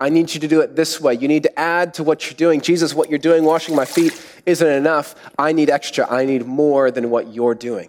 I 0.00 0.10
need 0.10 0.32
you 0.32 0.38
to 0.38 0.46
do 0.46 0.60
it 0.60 0.76
this 0.76 1.00
way. 1.00 1.14
You 1.14 1.26
need 1.26 1.42
to 1.42 1.58
add 1.58 1.94
to 1.94 2.04
what 2.04 2.24
you're 2.24 2.36
doing. 2.36 2.60
Jesus, 2.60 2.94
what 2.94 3.10
you're 3.10 3.18
doing, 3.18 3.42
washing 3.42 3.74
my 3.74 3.84
feet, 3.84 4.12
isn't 4.46 4.66
enough. 4.66 5.16
I 5.36 5.50
need 5.50 5.70
extra. 5.70 6.08
I 6.08 6.24
need 6.24 6.46
more 6.46 6.92
than 6.92 7.10
what 7.10 7.34
you're 7.34 7.56
doing. 7.56 7.88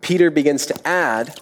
Peter 0.00 0.28
begins 0.28 0.66
to 0.66 0.88
add 0.88 1.40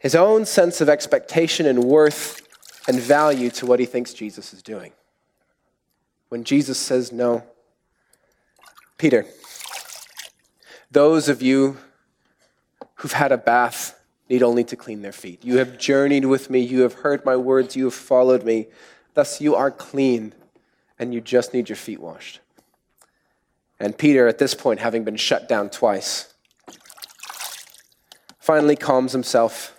his 0.00 0.16
own 0.16 0.44
sense 0.44 0.80
of 0.80 0.88
expectation 0.88 1.66
and 1.66 1.84
worth 1.84 2.42
and 2.88 2.98
value 2.98 3.50
to 3.50 3.66
what 3.66 3.78
he 3.78 3.86
thinks 3.86 4.12
Jesus 4.12 4.52
is 4.52 4.60
doing. 4.60 4.90
When 6.30 6.42
Jesus 6.42 6.78
says 6.78 7.12
no, 7.12 7.44
Peter, 8.98 9.24
those 10.90 11.28
of 11.28 11.42
you 11.42 11.78
who've 12.96 13.12
had 13.12 13.32
a 13.32 13.38
bath 13.38 13.98
need 14.28 14.42
only 14.42 14.64
to 14.64 14.76
clean 14.76 15.02
their 15.02 15.12
feet. 15.12 15.44
You 15.44 15.58
have 15.58 15.78
journeyed 15.78 16.24
with 16.24 16.50
me, 16.50 16.60
you 16.60 16.80
have 16.82 16.94
heard 16.94 17.24
my 17.24 17.36
words, 17.36 17.76
you 17.76 17.84
have 17.84 17.94
followed 17.94 18.44
me. 18.44 18.68
Thus, 19.14 19.40
you 19.40 19.54
are 19.54 19.70
clean, 19.70 20.34
and 20.98 21.12
you 21.12 21.20
just 21.20 21.52
need 21.52 21.68
your 21.68 21.76
feet 21.76 22.00
washed. 22.00 22.40
And 23.80 23.96
Peter, 23.96 24.28
at 24.28 24.38
this 24.38 24.54
point, 24.54 24.80
having 24.80 25.04
been 25.04 25.16
shut 25.16 25.48
down 25.48 25.70
twice, 25.70 26.34
finally 28.38 28.76
calms 28.76 29.12
himself, 29.12 29.74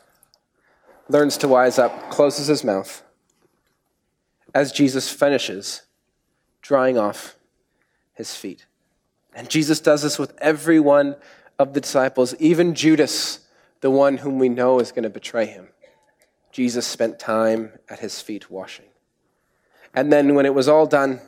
learns 1.07 1.37
to 1.37 1.47
wise 1.47 1.77
up, 1.77 2.09
closes 2.09 2.47
his 2.47 2.63
mouth 2.63 3.03
as 4.53 4.71
Jesus 4.71 5.09
finishes 5.09 5.83
drying 6.61 6.97
off 6.97 7.35
his 8.13 8.35
feet. 8.35 8.65
And 9.33 9.49
Jesus 9.49 9.79
does 9.79 10.01
this 10.01 10.19
with 10.19 10.37
every 10.39 10.79
one 10.79 11.15
of 11.57 11.73
the 11.73 11.81
disciples, 11.81 12.35
even 12.35 12.75
Judas, 12.75 13.39
the 13.81 13.91
one 13.91 14.17
whom 14.17 14.39
we 14.39 14.49
know 14.49 14.79
is 14.79 14.91
going 14.91 15.03
to 15.03 15.09
betray 15.09 15.45
him. 15.45 15.67
Jesus 16.51 16.85
spent 16.85 17.19
time 17.19 17.71
at 17.89 17.99
his 17.99 18.21
feet 18.21 18.51
washing. 18.51 18.85
And 19.93 20.11
then 20.11 20.35
when 20.35 20.45
it 20.45 20.53
was 20.53 20.67
all 20.67 20.85
done, 20.85 21.21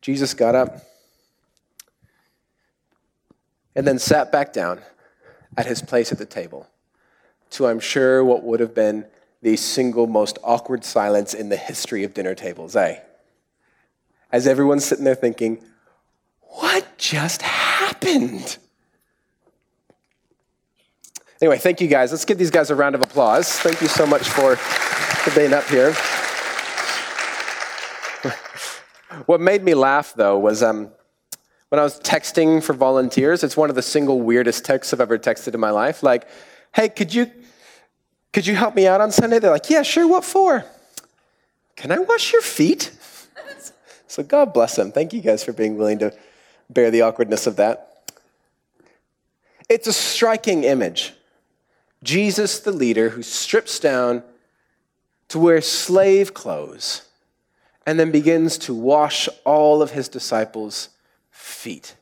Jesus 0.00 0.34
got 0.34 0.54
up 0.54 0.78
and 3.74 3.86
then 3.86 3.98
sat 3.98 4.30
back 4.30 4.52
down 4.52 4.80
at 5.56 5.66
his 5.66 5.80
place 5.80 6.12
at 6.12 6.18
the 6.18 6.26
table 6.26 6.68
to, 7.50 7.66
I'm 7.66 7.80
sure, 7.80 8.24
what 8.24 8.42
would 8.42 8.60
have 8.60 8.74
been 8.74 9.06
the 9.40 9.56
single 9.56 10.06
most 10.06 10.38
awkward 10.42 10.84
silence 10.84 11.34
in 11.34 11.48
the 11.48 11.56
history 11.56 12.04
of 12.04 12.14
dinner 12.14 12.34
tables, 12.34 12.74
eh? 12.76 13.00
As 14.32 14.46
everyone's 14.46 14.84
sitting 14.84 15.04
there 15.04 15.14
thinking, 15.14 15.62
what 16.54 16.86
just 16.98 17.42
happened? 17.42 18.58
Anyway, 21.42 21.58
thank 21.58 21.80
you 21.80 21.88
guys. 21.88 22.12
Let's 22.12 22.24
give 22.24 22.38
these 22.38 22.52
guys 22.52 22.70
a 22.70 22.74
round 22.74 22.94
of 22.94 23.02
applause. 23.02 23.50
Thank 23.50 23.80
you 23.80 23.88
so 23.88 24.06
much 24.06 24.28
for, 24.28 24.56
being 25.34 25.52
up 25.52 25.64
here. 25.64 25.92
what 29.26 29.40
made 29.40 29.64
me 29.64 29.74
laugh, 29.74 30.14
though, 30.14 30.38
was 30.38 30.62
um, 30.62 30.90
when 31.70 31.80
I 31.80 31.82
was 31.82 31.98
texting 32.00 32.62
for 32.62 32.72
volunteers. 32.72 33.42
It's 33.42 33.56
one 33.56 33.68
of 33.68 33.74
the 33.74 33.82
single 33.82 34.20
weirdest 34.20 34.64
texts 34.64 34.92
I've 34.92 35.00
ever 35.00 35.18
texted 35.18 35.54
in 35.54 35.60
my 35.60 35.70
life. 35.70 36.02
Like, 36.02 36.28
hey, 36.72 36.88
could 36.88 37.12
you, 37.12 37.30
could 38.32 38.46
you 38.46 38.54
help 38.54 38.76
me 38.76 38.86
out 38.86 39.00
on 39.00 39.10
Sunday? 39.10 39.40
They're 39.40 39.50
like, 39.50 39.68
yeah, 39.68 39.82
sure. 39.82 40.06
What 40.06 40.24
for? 40.24 40.64
Can 41.74 41.90
I 41.90 41.98
wash 41.98 42.32
your 42.32 42.42
feet? 42.42 42.92
so 44.06 44.22
God 44.22 44.54
bless 44.54 44.76
them. 44.76 44.92
Thank 44.92 45.12
you 45.12 45.20
guys 45.20 45.42
for 45.42 45.52
being 45.52 45.76
willing 45.76 45.98
to 45.98 46.14
bear 46.70 46.90
the 46.90 47.02
awkwardness 47.02 47.46
of 47.46 47.56
that. 47.56 48.12
It's 49.68 49.86
a 49.86 49.92
striking 49.92 50.64
image. 50.64 51.14
Jesus, 52.02 52.60
the 52.60 52.72
leader, 52.72 53.10
who 53.10 53.22
strips 53.22 53.78
down 53.78 54.22
to 55.28 55.38
wear 55.38 55.60
slave 55.60 56.34
clothes 56.34 57.08
and 57.86 57.98
then 57.98 58.10
begins 58.10 58.58
to 58.58 58.74
wash 58.74 59.28
all 59.44 59.82
of 59.82 59.92
his 59.92 60.08
disciples' 60.08 60.90
feet. 61.30 61.96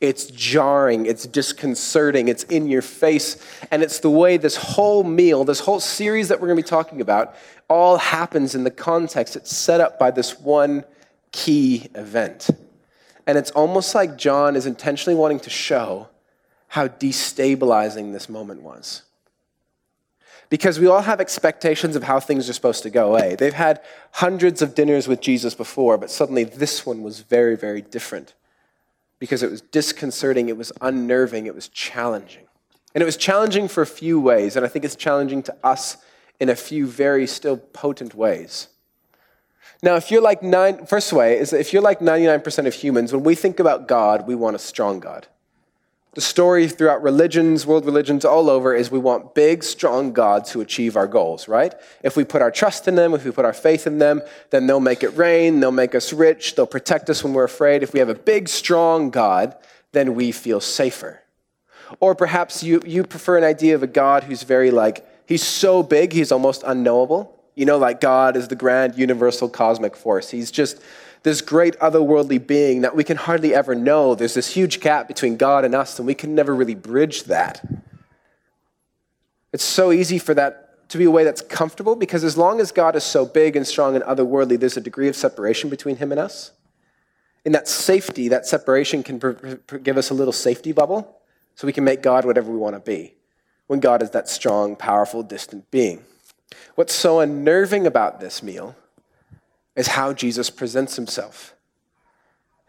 It's 0.00 0.26
jarring, 0.26 1.04
it's 1.04 1.26
disconcerting, 1.26 2.28
it's 2.28 2.44
in 2.44 2.68
your 2.68 2.80
face, 2.80 3.36
and 3.70 3.82
it's 3.82 4.00
the 4.00 4.08
way 4.08 4.38
this 4.38 4.56
whole 4.56 5.04
meal, 5.04 5.44
this 5.44 5.60
whole 5.60 5.80
series 5.80 6.28
that 6.28 6.40
we're 6.40 6.48
going 6.48 6.56
to 6.56 6.62
be 6.62 6.68
talking 6.68 7.00
about, 7.02 7.34
all 7.68 7.98
happens 7.98 8.54
in 8.54 8.64
the 8.64 8.70
context. 8.70 9.36
It's 9.36 9.54
set 9.54 9.80
up 9.80 9.98
by 9.98 10.10
this 10.10 10.40
one 10.40 10.84
key 11.32 11.88
event. 11.94 12.48
And 13.30 13.38
it's 13.38 13.52
almost 13.52 13.94
like 13.94 14.18
John 14.18 14.56
is 14.56 14.66
intentionally 14.66 15.16
wanting 15.16 15.38
to 15.38 15.50
show 15.50 16.08
how 16.66 16.88
destabilizing 16.88 18.12
this 18.12 18.28
moment 18.28 18.62
was. 18.62 19.02
Because 20.48 20.80
we 20.80 20.88
all 20.88 21.02
have 21.02 21.20
expectations 21.20 21.94
of 21.94 22.02
how 22.02 22.18
things 22.18 22.50
are 22.50 22.52
supposed 22.52 22.82
to 22.82 22.90
go 22.90 23.06
away. 23.06 23.36
They've 23.36 23.54
had 23.54 23.82
hundreds 24.14 24.62
of 24.62 24.74
dinners 24.74 25.06
with 25.06 25.20
Jesus 25.20 25.54
before, 25.54 25.96
but 25.96 26.10
suddenly 26.10 26.42
this 26.42 26.84
one 26.84 27.04
was 27.04 27.20
very, 27.20 27.54
very 27.54 27.80
different. 27.80 28.34
Because 29.20 29.44
it 29.44 29.50
was 29.52 29.60
disconcerting, 29.60 30.48
it 30.48 30.56
was 30.56 30.72
unnerving, 30.80 31.46
it 31.46 31.54
was 31.54 31.68
challenging. 31.68 32.48
And 32.96 33.02
it 33.02 33.04
was 33.04 33.16
challenging 33.16 33.68
for 33.68 33.80
a 33.80 33.86
few 33.86 34.18
ways, 34.18 34.56
and 34.56 34.66
I 34.66 34.68
think 34.68 34.84
it's 34.84 34.96
challenging 34.96 35.44
to 35.44 35.54
us 35.62 35.98
in 36.40 36.48
a 36.48 36.56
few 36.56 36.84
very 36.84 37.28
still 37.28 37.58
potent 37.58 38.12
ways. 38.12 38.66
Now, 39.82 39.96
if 39.96 40.10
you're 40.10 40.22
like 40.22 40.42
nine, 40.42 40.86
first 40.86 41.12
way 41.12 41.38
is 41.38 41.50
that 41.50 41.60
if 41.60 41.72
you're 41.72 41.82
like 41.82 42.00
99% 42.00 42.66
of 42.66 42.74
humans, 42.74 43.12
when 43.12 43.22
we 43.22 43.34
think 43.34 43.60
about 43.60 43.88
God, 43.88 44.26
we 44.26 44.34
want 44.34 44.56
a 44.56 44.58
strong 44.58 45.00
God. 45.00 45.26
The 46.14 46.20
story 46.20 46.66
throughout 46.66 47.04
religions, 47.04 47.64
world 47.64 47.86
religions 47.86 48.24
all 48.24 48.50
over, 48.50 48.74
is 48.74 48.90
we 48.90 48.98
want 48.98 49.32
big, 49.34 49.62
strong 49.62 50.12
gods 50.12 50.50
who 50.50 50.60
achieve 50.60 50.96
our 50.96 51.06
goals, 51.06 51.46
right? 51.46 51.72
If 52.02 52.16
we 52.16 52.24
put 52.24 52.42
our 52.42 52.50
trust 52.50 52.88
in 52.88 52.96
them, 52.96 53.14
if 53.14 53.24
we 53.24 53.30
put 53.30 53.44
our 53.44 53.52
faith 53.52 53.86
in 53.86 53.98
them, 53.98 54.20
then 54.50 54.66
they'll 54.66 54.80
make 54.80 55.04
it 55.04 55.16
rain, 55.16 55.60
they'll 55.60 55.70
make 55.70 55.94
us 55.94 56.12
rich, 56.12 56.56
they'll 56.56 56.66
protect 56.66 57.08
us 57.10 57.22
when 57.22 57.32
we're 57.32 57.44
afraid. 57.44 57.84
If 57.84 57.92
we 57.92 58.00
have 58.00 58.08
a 58.08 58.14
big, 58.14 58.48
strong 58.48 59.10
God, 59.10 59.56
then 59.92 60.16
we 60.16 60.32
feel 60.32 60.60
safer. 60.60 61.20
Or 62.00 62.16
perhaps 62.16 62.64
you, 62.64 62.82
you 62.84 63.04
prefer 63.04 63.38
an 63.38 63.44
idea 63.44 63.76
of 63.76 63.84
a 63.84 63.88
God 63.88 64.24
who's 64.24 64.42
very 64.42 64.72
like, 64.72 65.06
he's 65.26 65.44
so 65.44 65.84
big, 65.84 66.12
he's 66.12 66.32
almost 66.32 66.64
unknowable. 66.66 67.39
You 67.60 67.66
know, 67.66 67.76
like 67.76 68.00
God 68.00 68.38
is 68.38 68.48
the 68.48 68.56
grand 68.56 68.96
universal 68.96 69.46
cosmic 69.46 69.94
force. 69.94 70.30
He's 70.30 70.50
just 70.50 70.80
this 71.24 71.42
great 71.42 71.78
otherworldly 71.78 72.46
being 72.46 72.80
that 72.80 72.96
we 72.96 73.04
can 73.04 73.18
hardly 73.18 73.54
ever 73.54 73.74
know. 73.74 74.14
There's 74.14 74.32
this 74.32 74.54
huge 74.54 74.80
gap 74.80 75.06
between 75.06 75.36
God 75.36 75.66
and 75.66 75.74
us, 75.74 75.98
and 75.98 76.06
we 76.06 76.14
can 76.14 76.34
never 76.34 76.54
really 76.54 76.74
bridge 76.74 77.24
that. 77.24 77.62
It's 79.52 79.62
so 79.62 79.92
easy 79.92 80.18
for 80.18 80.32
that 80.32 80.88
to 80.88 80.96
be 80.96 81.04
a 81.04 81.10
way 81.10 81.22
that's 81.22 81.42
comfortable 81.42 81.96
because 81.96 82.24
as 82.24 82.38
long 82.38 82.62
as 82.62 82.72
God 82.72 82.96
is 82.96 83.04
so 83.04 83.26
big 83.26 83.56
and 83.56 83.66
strong 83.66 83.94
and 83.94 84.02
otherworldly, 84.04 84.58
there's 84.58 84.78
a 84.78 84.80
degree 84.80 85.08
of 85.08 85.14
separation 85.14 85.68
between 85.68 85.96
him 85.96 86.12
and 86.12 86.18
us. 86.18 86.52
In 87.44 87.52
that 87.52 87.68
safety, 87.68 88.28
that 88.28 88.46
separation 88.46 89.02
can 89.02 89.18
give 89.82 89.98
us 89.98 90.08
a 90.08 90.14
little 90.14 90.32
safety 90.32 90.72
bubble 90.72 91.20
so 91.56 91.66
we 91.66 91.74
can 91.74 91.84
make 91.84 92.00
God 92.00 92.24
whatever 92.24 92.50
we 92.50 92.56
want 92.56 92.76
to 92.76 92.80
be 92.80 93.16
when 93.66 93.80
God 93.80 94.02
is 94.02 94.12
that 94.12 94.30
strong, 94.30 94.76
powerful, 94.76 95.22
distant 95.22 95.70
being. 95.70 96.06
What's 96.74 96.94
so 96.94 97.20
unnerving 97.20 97.86
about 97.86 98.20
this 98.20 98.42
meal 98.42 98.76
is 99.76 99.88
how 99.88 100.12
Jesus 100.12 100.50
presents 100.50 100.96
himself. 100.96 101.54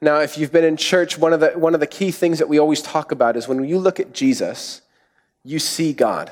Now, 0.01 0.19
if 0.19 0.37
you've 0.37 0.51
been 0.51 0.63
in 0.63 0.77
church, 0.77 1.17
one 1.17 1.33
of, 1.33 1.39
the, 1.39 1.51
one 1.51 1.73
of 1.73 1.79
the 1.79 1.87
key 1.87 2.11
things 2.11 2.39
that 2.39 2.49
we 2.49 2.59
always 2.59 2.81
talk 2.81 3.11
about 3.11 3.37
is 3.37 3.47
when 3.47 3.63
you 3.63 3.77
look 3.77 3.99
at 3.99 4.13
Jesus, 4.13 4.81
you 5.43 5.59
see 5.59 5.93
God. 5.93 6.31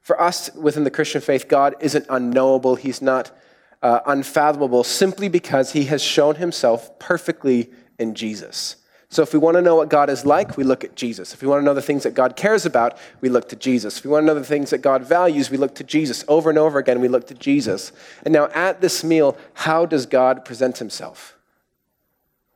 For 0.00 0.20
us 0.20 0.54
within 0.54 0.84
the 0.84 0.90
Christian 0.90 1.20
faith, 1.20 1.48
God 1.48 1.74
isn't 1.80 2.06
unknowable, 2.08 2.76
He's 2.76 3.02
not 3.02 3.36
uh, 3.82 4.00
unfathomable, 4.06 4.84
simply 4.84 5.28
because 5.28 5.72
He 5.72 5.84
has 5.86 6.02
shown 6.02 6.36
Himself 6.36 6.98
perfectly 6.98 7.70
in 7.98 8.14
Jesus. 8.14 8.76
So 9.14 9.22
if 9.22 9.32
we 9.32 9.38
want 9.38 9.56
to 9.56 9.62
know 9.62 9.76
what 9.76 9.90
God 9.90 10.10
is 10.10 10.26
like, 10.26 10.56
we 10.56 10.64
look 10.64 10.82
at 10.82 10.96
Jesus. 10.96 11.32
If 11.32 11.40
we 11.40 11.46
want 11.46 11.60
to 11.60 11.64
know 11.64 11.72
the 11.72 11.80
things 11.80 12.02
that 12.02 12.14
God 12.14 12.34
cares 12.34 12.66
about, 12.66 12.98
we 13.20 13.28
look 13.28 13.48
to 13.50 13.54
Jesus. 13.54 13.98
If 13.98 14.04
we 14.04 14.10
want 14.10 14.24
to 14.24 14.26
know 14.26 14.34
the 14.34 14.44
things 14.44 14.70
that 14.70 14.78
God 14.78 15.04
values, 15.04 15.52
we 15.52 15.56
look 15.56 15.76
to 15.76 15.84
Jesus. 15.84 16.24
Over 16.26 16.50
and 16.50 16.58
over 16.58 16.80
again, 16.80 17.00
we 17.00 17.06
look 17.06 17.28
to 17.28 17.34
Jesus. 17.34 17.92
And 18.24 18.34
now 18.34 18.46
at 18.46 18.80
this 18.80 19.04
meal, 19.04 19.38
how 19.52 19.86
does 19.86 20.04
God 20.04 20.44
present 20.44 20.78
himself? 20.78 21.36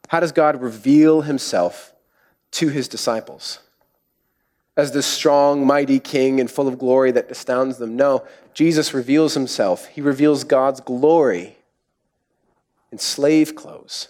How 0.08 0.18
does 0.18 0.32
God 0.32 0.60
reveal 0.60 1.20
himself 1.20 1.92
to 2.50 2.70
his 2.70 2.88
disciples? 2.88 3.60
As 4.76 4.90
this 4.90 5.06
strong, 5.06 5.64
mighty 5.64 6.00
king 6.00 6.40
and 6.40 6.50
full 6.50 6.66
of 6.66 6.76
glory 6.76 7.12
that 7.12 7.30
astounds 7.30 7.78
them? 7.78 7.94
No, 7.94 8.26
Jesus 8.52 8.92
reveals 8.92 9.34
himself. 9.34 9.86
He 9.86 10.00
reveals 10.00 10.42
God's 10.42 10.80
glory 10.80 11.56
in 12.90 12.98
slave 12.98 13.54
clothes 13.54 14.08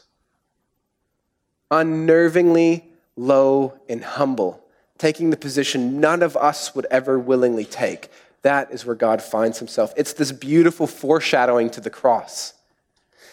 unnervingly 1.70 2.85
low 3.16 3.74
and 3.88 4.02
humble, 4.02 4.62
taking 4.96 5.31
the 5.31 5.37
position 5.37 6.00
none 6.00 6.22
of 6.22 6.37
us 6.37 6.74
would 6.74 6.87
ever 6.90 7.18
willingly 7.18 7.64
take. 7.64 8.11
That 8.42 8.70
is 8.70 8.87
where 8.87 8.94
God 8.94 9.20
finds 9.20 9.59
himself. 9.59 9.92
It's 9.96 10.12
this 10.12 10.33
beautiful 10.33 10.87
foreshadowing 10.87 11.70
to 11.70 11.81
the 11.81 11.90
cross. 11.90 12.54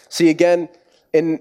See, 0.08 0.28
again, 0.28 0.68
in 1.12 1.40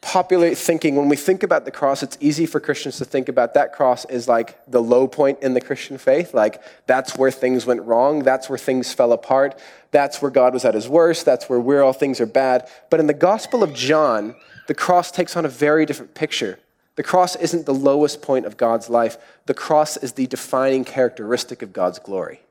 popular 0.00 0.54
thinking, 0.54 0.94
when 0.96 1.08
we 1.08 1.16
think 1.16 1.42
about 1.42 1.64
the 1.64 1.70
cross, 1.70 2.02
it's 2.02 2.16
easy 2.20 2.46
for 2.46 2.60
Christians 2.60 2.98
to 2.98 3.04
think 3.04 3.28
about 3.28 3.54
that 3.54 3.72
cross 3.72 4.04
as 4.04 4.28
like 4.28 4.58
the 4.70 4.80
low 4.80 5.08
point 5.08 5.40
in 5.42 5.54
the 5.54 5.60
Christian 5.60 5.98
faith. 5.98 6.32
Like, 6.34 6.62
that's 6.86 7.16
where 7.16 7.30
things 7.30 7.66
went 7.66 7.82
wrong. 7.82 8.22
That's 8.22 8.48
where 8.48 8.58
things 8.58 8.92
fell 8.92 9.12
apart. 9.12 9.60
That's 9.90 10.22
where 10.22 10.30
God 10.30 10.54
was 10.54 10.64
at 10.64 10.74
his 10.74 10.88
worst. 10.88 11.24
That's 11.24 11.48
where 11.48 11.60
where 11.60 11.82
all 11.82 11.92
things 11.92 12.20
are 12.20 12.26
bad. 12.26 12.68
But 12.90 13.00
in 13.00 13.08
the 13.08 13.14
Gospel 13.14 13.62
of 13.62 13.74
John, 13.74 14.36
the 14.68 14.74
cross 14.74 15.10
takes 15.10 15.34
on 15.34 15.44
a 15.44 15.48
very 15.48 15.86
different 15.86 16.14
picture. 16.14 16.58
The 16.94 17.02
cross 17.02 17.34
isn't 17.36 17.66
the 17.66 17.74
lowest 17.74 18.22
point 18.22 18.44
of 18.46 18.56
God's 18.56 18.88
life, 18.88 19.16
the 19.46 19.54
cross 19.54 19.96
is 19.96 20.12
the 20.12 20.26
defining 20.26 20.84
characteristic 20.84 21.62
of 21.62 21.72
God's 21.72 21.98
glory. 21.98 22.42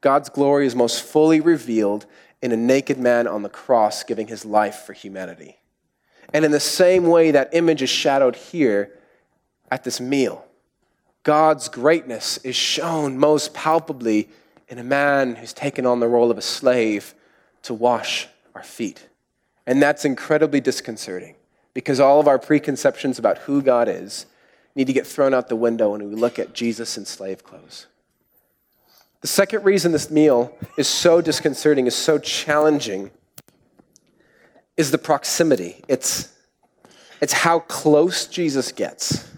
God's 0.00 0.28
glory 0.28 0.66
is 0.66 0.74
most 0.74 1.02
fully 1.02 1.40
revealed 1.40 2.06
in 2.42 2.52
a 2.52 2.56
naked 2.56 2.98
man 2.98 3.26
on 3.26 3.42
the 3.42 3.48
cross 3.48 4.04
giving 4.04 4.26
his 4.26 4.44
life 4.44 4.82
for 4.86 4.92
humanity. 4.92 5.58
And 6.32 6.44
in 6.44 6.50
the 6.50 6.60
same 6.60 7.06
way, 7.06 7.30
that 7.30 7.50
image 7.52 7.82
is 7.82 7.90
shadowed 7.90 8.36
here 8.36 8.92
at 9.70 9.84
this 9.84 10.00
meal. 10.00 10.44
God's 11.22 11.68
greatness 11.68 12.38
is 12.38 12.56
shown 12.56 13.18
most 13.18 13.54
palpably 13.54 14.28
in 14.68 14.78
a 14.78 14.84
man 14.84 15.36
who's 15.36 15.52
taken 15.52 15.86
on 15.86 16.00
the 16.00 16.08
role 16.08 16.30
of 16.30 16.38
a 16.38 16.42
slave 16.42 17.14
to 17.62 17.74
wash 17.74 18.28
our 18.54 18.62
feet. 18.62 19.08
And 19.68 19.82
that's 19.82 20.06
incredibly 20.06 20.62
disconcerting 20.62 21.34
because 21.74 22.00
all 22.00 22.20
of 22.20 22.26
our 22.26 22.38
preconceptions 22.38 23.18
about 23.18 23.36
who 23.38 23.60
God 23.60 23.86
is 23.86 24.24
need 24.74 24.86
to 24.86 24.94
get 24.94 25.06
thrown 25.06 25.34
out 25.34 25.50
the 25.50 25.56
window 25.56 25.90
when 25.90 26.08
we 26.08 26.14
look 26.14 26.38
at 26.38 26.54
Jesus 26.54 26.96
in 26.96 27.04
slave 27.04 27.44
clothes. 27.44 27.86
The 29.20 29.26
second 29.26 29.64
reason 29.64 29.92
this 29.92 30.10
meal 30.10 30.56
is 30.78 30.88
so 30.88 31.20
disconcerting, 31.20 31.86
is 31.86 31.94
so 31.94 32.18
challenging, 32.18 33.10
is 34.78 34.90
the 34.90 34.96
proximity. 34.96 35.84
It's, 35.86 36.34
it's 37.20 37.34
how 37.34 37.58
close 37.58 38.26
Jesus 38.26 38.72
gets 38.72 39.30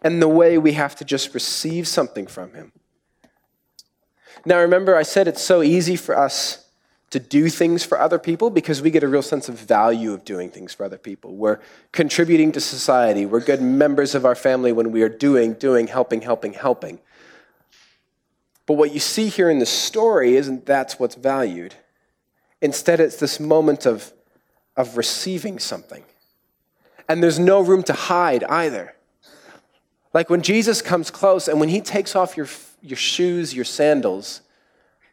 and 0.00 0.22
the 0.22 0.28
way 0.28 0.56
we 0.56 0.72
have 0.72 0.96
to 0.96 1.04
just 1.04 1.34
receive 1.34 1.86
something 1.86 2.26
from 2.26 2.54
him. 2.54 2.72
Now, 4.46 4.60
remember, 4.60 4.96
I 4.96 5.02
said 5.02 5.28
it's 5.28 5.42
so 5.42 5.60
easy 5.60 5.96
for 5.96 6.16
us 6.16 6.65
to 7.10 7.20
do 7.20 7.48
things 7.48 7.84
for 7.84 8.00
other 8.00 8.18
people 8.18 8.50
because 8.50 8.82
we 8.82 8.90
get 8.90 9.02
a 9.02 9.08
real 9.08 9.22
sense 9.22 9.48
of 9.48 9.58
value 9.58 10.12
of 10.12 10.24
doing 10.24 10.50
things 10.50 10.74
for 10.74 10.84
other 10.84 10.98
people. 10.98 11.34
We're 11.34 11.60
contributing 11.92 12.52
to 12.52 12.60
society. 12.60 13.26
We're 13.26 13.40
good 13.40 13.62
members 13.62 14.14
of 14.14 14.24
our 14.24 14.34
family 14.34 14.72
when 14.72 14.90
we 14.90 15.02
are 15.02 15.08
doing, 15.08 15.54
doing, 15.54 15.86
helping, 15.86 16.22
helping, 16.22 16.54
helping. 16.54 16.98
But 18.66 18.74
what 18.74 18.92
you 18.92 18.98
see 18.98 19.28
here 19.28 19.48
in 19.48 19.60
the 19.60 19.66
story 19.66 20.34
isn't 20.36 20.66
that's 20.66 20.98
what's 20.98 21.14
valued. 21.14 21.76
Instead, 22.60 22.98
it's 22.98 23.16
this 23.16 23.38
moment 23.38 23.86
of, 23.86 24.12
of 24.76 24.96
receiving 24.96 25.60
something. 25.60 26.02
And 27.08 27.22
there's 27.22 27.38
no 27.38 27.60
room 27.60 27.84
to 27.84 27.92
hide 27.92 28.42
either. 28.44 28.96
Like 30.12 30.28
when 30.28 30.42
Jesus 30.42 30.82
comes 30.82 31.10
close 31.10 31.46
and 31.46 31.60
when 31.60 31.68
he 31.68 31.80
takes 31.80 32.16
off 32.16 32.36
your, 32.36 32.48
your 32.82 32.96
shoes, 32.96 33.54
your 33.54 33.64
sandals, 33.64 34.40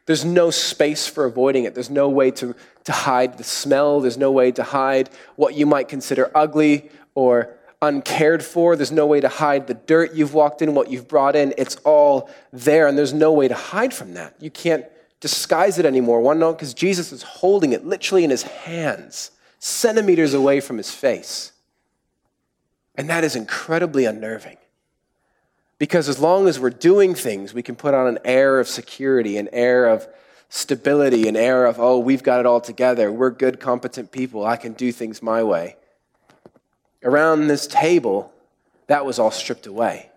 there's 0.06 0.24
no 0.24 0.50
space 0.50 1.06
for 1.06 1.24
avoiding 1.24 1.64
it. 1.64 1.74
There's 1.74 1.90
no 1.90 2.08
way 2.08 2.30
to, 2.32 2.54
to 2.84 2.92
hide 2.92 3.38
the 3.38 3.44
smell. 3.44 4.00
There's 4.00 4.18
no 4.18 4.30
way 4.30 4.52
to 4.52 4.62
hide 4.62 5.08
what 5.36 5.54
you 5.54 5.64
might 5.64 5.88
consider 5.88 6.30
ugly 6.34 6.90
or 7.14 7.56
uncared 7.80 8.44
for. 8.44 8.76
There's 8.76 8.92
no 8.92 9.06
way 9.06 9.20
to 9.20 9.28
hide 9.28 9.66
the 9.66 9.74
dirt 9.74 10.14
you've 10.14 10.34
walked 10.34 10.60
in, 10.60 10.74
what 10.74 10.90
you've 10.90 11.08
brought 11.08 11.36
in. 11.36 11.54
It's 11.56 11.76
all 11.84 12.28
there, 12.52 12.86
and 12.86 12.98
there's 12.98 13.14
no 13.14 13.32
way 13.32 13.48
to 13.48 13.54
hide 13.54 13.94
from 13.94 14.14
that. 14.14 14.34
You 14.40 14.50
can't 14.50 14.84
disguise 15.20 15.78
it 15.78 15.86
anymore. 15.86 16.20
One, 16.20 16.38
no, 16.38 16.52
because 16.52 16.74
Jesus 16.74 17.10
is 17.10 17.22
holding 17.22 17.72
it 17.72 17.86
literally 17.86 18.24
in 18.24 18.30
his 18.30 18.42
hands, 18.42 19.30
centimeters 19.58 20.34
away 20.34 20.60
from 20.60 20.76
his 20.76 20.90
face. 20.90 21.52
And 22.94 23.08
that 23.08 23.24
is 23.24 23.34
incredibly 23.34 24.04
unnerving. 24.04 24.58
Because 25.78 26.08
as 26.08 26.18
long 26.18 26.46
as 26.46 26.60
we're 26.60 26.70
doing 26.70 27.14
things, 27.14 27.52
we 27.52 27.62
can 27.62 27.76
put 27.76 27.94
on 27.94 28.06
an 28.06 28.18
air 28.24 28.60
of 28.60 28.68
security, 28.68 29.36
an 29.38 29.48
air 29.52 29.86
of 29.86 30.06
stability, 30.48 31.26
an 31.26 31.36
air 31.36 31.66
of, 31.66 31.80
oh, 31.80 31.98
we've 31.98 32.22
got 32.22 32.40
it 32.40 32.46
all 32.46 32.60
together. 32.60 33.10
We're 33.10 33.30
good, 33.30 33.58
competent 33.58 34.12
people. 34.12 34.46
I 34.46 34.56
can 34.56 34.72
do 34.72 34.92
things 34.92 35.22
my 35.22 35.42
way. 35.42 35.76
Around 37.02 37.48
this 37.48 37.66
table, 37.66 38.32
that 38.86 39.04
was 39.04 39.18
all 39.18 39.32
stripped 39.32 39.66
away 39.66 40.10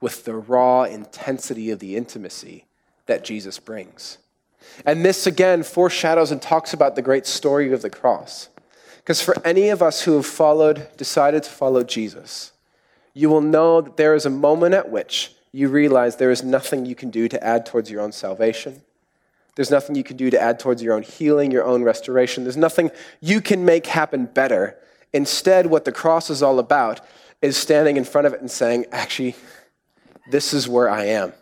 with 0.00 0.24
the 0.24 0.34
raw 0.34 0.84
intensity 0.84 1.70
of 1.70 1.78
the 1.78 1.96
intimacy 1.96 2.64
that 3.06 3.24
Jesus 3.24 3.58
brings. 3.58 4.18
And 4.84 5.04
this 5.04 5.26
again 5.26 5.62
foreshadows 5.62 6.30
and 6.32 6.40
talks 6.40 6.72
about 6.72 6.96
the 6.96 7.02
great 7.02 7.26
story 7.26 7.72
of 7.72 7.82
the 7.82 7.90
cross. 7.90 8.48
Because 8.98 9.22
for 9.22 9.36
any 9.46 9.68
of 9.68 9.82
us 9.82 10.02
who 10.02 10.16
have 10.16 10.26
followed, 10.26 10.88
decided 10.96 11.44
to 11.44 11.50
follow 11.50 11.84
Jesus, 11.84 12.52
you 13.16 13.30
will 13.30 13.40
know 13.40 13.80
that 13.80 13.96
there 13.96 14.14
is 14.14 14.26
a 14.26 14.30
moment 14.30 14.74
at 14.74 14.90
which 14.90 15.32
you 15.50 15.70
realize 15.70 16.16
there 16.16 16.30
is 16.30 16.44
nothing 16.44 16.84
you 16.84 16.94
can 16.94 17.08
do 17.08 17.28
to 17.28 17.42
add 17.42 17.64
towards 17.64 17.90
your 17.90 18.02
own 18.02 18.12
salvation. 18.12 18.82
There's 19.54 19.70
nothing 19.70 19.96
you 19.96 20.04
can 20.04 20.18
do 20.18 20.28
to 20.28 20.38
add 20.38 20.60
towards 20.60 20.82
your 20.82 20.92
own 20.92 21.02
healing, 21.02 21.50
your 21.50 21.64
own 21.64 21.82
restoration. 21.82 22.44
There's 22.44 22.58
nothing 22.58 22.90
you 23.22 23.40
can 23.40 23.64
make 23.64 23.86
happen 23.86 24.26
better. 24.26 24.76
Instead, 25.14 25.64
what 25.64 25.86
the 25.86 25.92
cross 25.92 26.28
is 26.28 26.42
all 26.42 26.58
about 26.58 27.00
is 27.40 27.56
standing 27.56 27.96
in 27.96 28.04
front 28.04 28.26
of 28.26 28.34
it 28.34 28.42
and 28.42 28.50
saying, 28.50 28.84
actually, 28.92 29.34
this 30.30 30.52
is 30.52 30.68
where 30.68 30.90
I 30.90 31.06
am. 31.06 31.32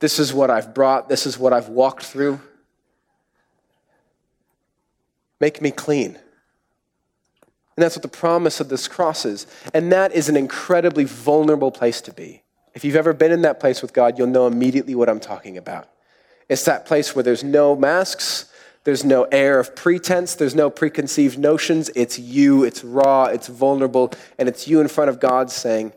This 0.00 0.18
is 0.18 0.34
what 0.34 0.50
I've 0.50 0.74
brought. 0.74 1.08
This 1.08 1.26
is 1.26 1.38
what 1.38 1.52
I've 1.52 1.68
walked 1.68 2.02
through. 2.02 2.40
Make 5.38 5.62
me 5.62 5.70
clean. 5.70 6.18
And 7.80 7.86
that's 7.86 7.96
what 7.96 8.02
the 8.02 8.08
promise 8.08 8.60
of 8.60 8.68
this 8.68 8.86
cross 8.86 9.24
is. 9.24 9.46
And 9.72 9.90
that 9.90 10.12
is 10.12 10.28
an 10.28 10.36
incredibly 10.36 11.04
vulnerable 11.04 11.70
place 11.70 12.02
to 12.02 12.12
be. 12.12 12.42
If 12.74 12.84
you've 12.84 12.94
ever 12.94 13.14
been 13.14 13.32
in 13.32 13.40
that 13.40 13.58
place 13.58 13.80
with 13.80 13.94
God, 13.94 14.18
you'll 14.18 14.26
know 14.26 14.46
immediately 14.46 14.94
what 14.94 15.08
I'm 15.08 15.18
talking 15.18 15.56
about. 15.56 15.88
It's 16.50 16.66
that 16.66 16.84
place 16.84 17.16
where 17.16 17.22
there's 17.22 17.42
no 17.42 17.74
masks, 17.74 18.52
there's 18.84 19.02
no 19.02 19.22
air 19.32 19.58
of 19.58 19.74
pretense, 19.74 20.34
there's 20.34 20.54
no 20.54 20.68
preconceived 20.68 21.38
notions. 21.38 21.90
It's 21.94 22.18
you, 22.18 22.64
it's 22.64 22.84
raw, 22.84 23.24
it's 23.24 23.48
vulnerable, 23.48 24.12
and 24.38 24.46
it's 24.46 24.68
you 24.68 24.82
in 24.82 24.88
front 24.88 25.08
of 25.08 25.18
God 25.18 25.50
saying, 25.50 25.94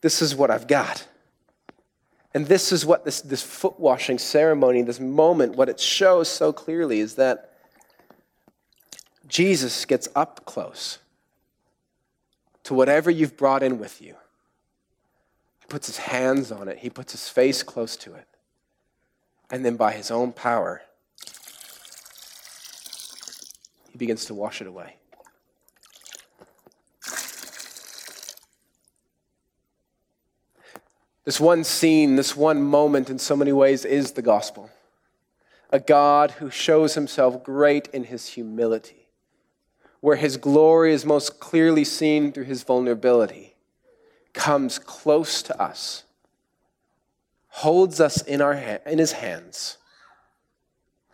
This 0.00 0.22
is 0.22 0.34
what 0.34 0.50
I've 0.50 0.66
got. 0.66 1.06
And 2.32 2.46
this 2.46 2.72
is 2.72 2.86
what 2.86 3.04
this, 3.04 3.20
this 3.20 3.42
foot 3.42 3.78
washing 3.78 4.16
ceremony, 4.16 4.80
this 4.80 4.98
moment, 4.98 5.56
what 5.56 5.68
it 5.68 5.78
shows 5.78 6.30
so 6.30 6.54
clearly 6.54 7.00
is 7.00 7.16
that 7.16 7.50
Jesus 9.26 9.84
gets 9.84 10.08
up 10.14 10.44
close 10.44 10.98
to 12.64 12.74
whatever 12.74 13.10
you've 13.10 13.36
brought 13.36 13.62
in 13.62 13.78
with 13.78 14.02
you. 14.02 14.16
He 15.60 15.66
puts 15.68 15.86
his 15.86 15.98
hands 15.98 16.52
on 16.52 16.68
it, 16.68 16.78
he 16.78 16.90
puts 16.90 17.12
his 17.12 17.28
face 17.28 17.62
close 17.62 17.96
to 17.98 18.14
it. 18.14 18.26
And 19.50 19.64
then 19.64 19.76
by 19.76 19.92
his 19.92 20.10
own 20.10 20.32
power, 20.32 20.82
he 23.90 23.98
begins 23.98 24.24
to 24.26 24.34
wash 24.34 24.60
it 24.60 24.66
away. 24.66 24.96
This 31.24 31.40
one 31.40 31.64
scene, 31.64 32.16
this 32.16 32.36
one 32.36 32.62
moment, 32.62 33.08
in 33.08 33.18
so 33.18 33.34
many 33.34 33.52
ways, 33.52 33.86
is 33.86 34.12
the 34.12 34.20
gospel. 34.20 34.68
A 35.70 35.80
God 35.80 36.32
who 36.32 36.50
shows 36.50 36.94
himself 36.94 37.42
great 37.42 37.86
in 37.88 38.04
his 38.04 38.28
humility 38.28 39.03
where 40.04 40.16
his 40.16 40.36
glory 40.36 40.92
is 40.92 41.06
most 41.06 41.40
clearly 41.40 41.82
seen 41.82 42.30
through 42.30 42.44
his 42.44 42.62
vulnerability, 42.62 43.54
comes 44.34 44.78
close 44.78 45.42
to 45.42 45.58
us, 45.58 46.04
holds 47.48 48.02
us 48.02 48.20
in, 48.20 48.42
our, 48.42 48.52
in 48.52 48.98
his 48.98 49.12
hands, 49.12 49.78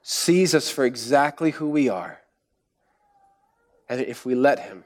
sees 0.03 0.57
us 0.57 0.69
for 0.69 0.85
exactly 0.85 1.53
who 1.53 1.69
we 1.69 1.89
are, 1.89 2.19
and 3.89 4.01
if 4.01 4.27
we 4.27 4.35
let 4.35 4.59
him, 4.59 4.83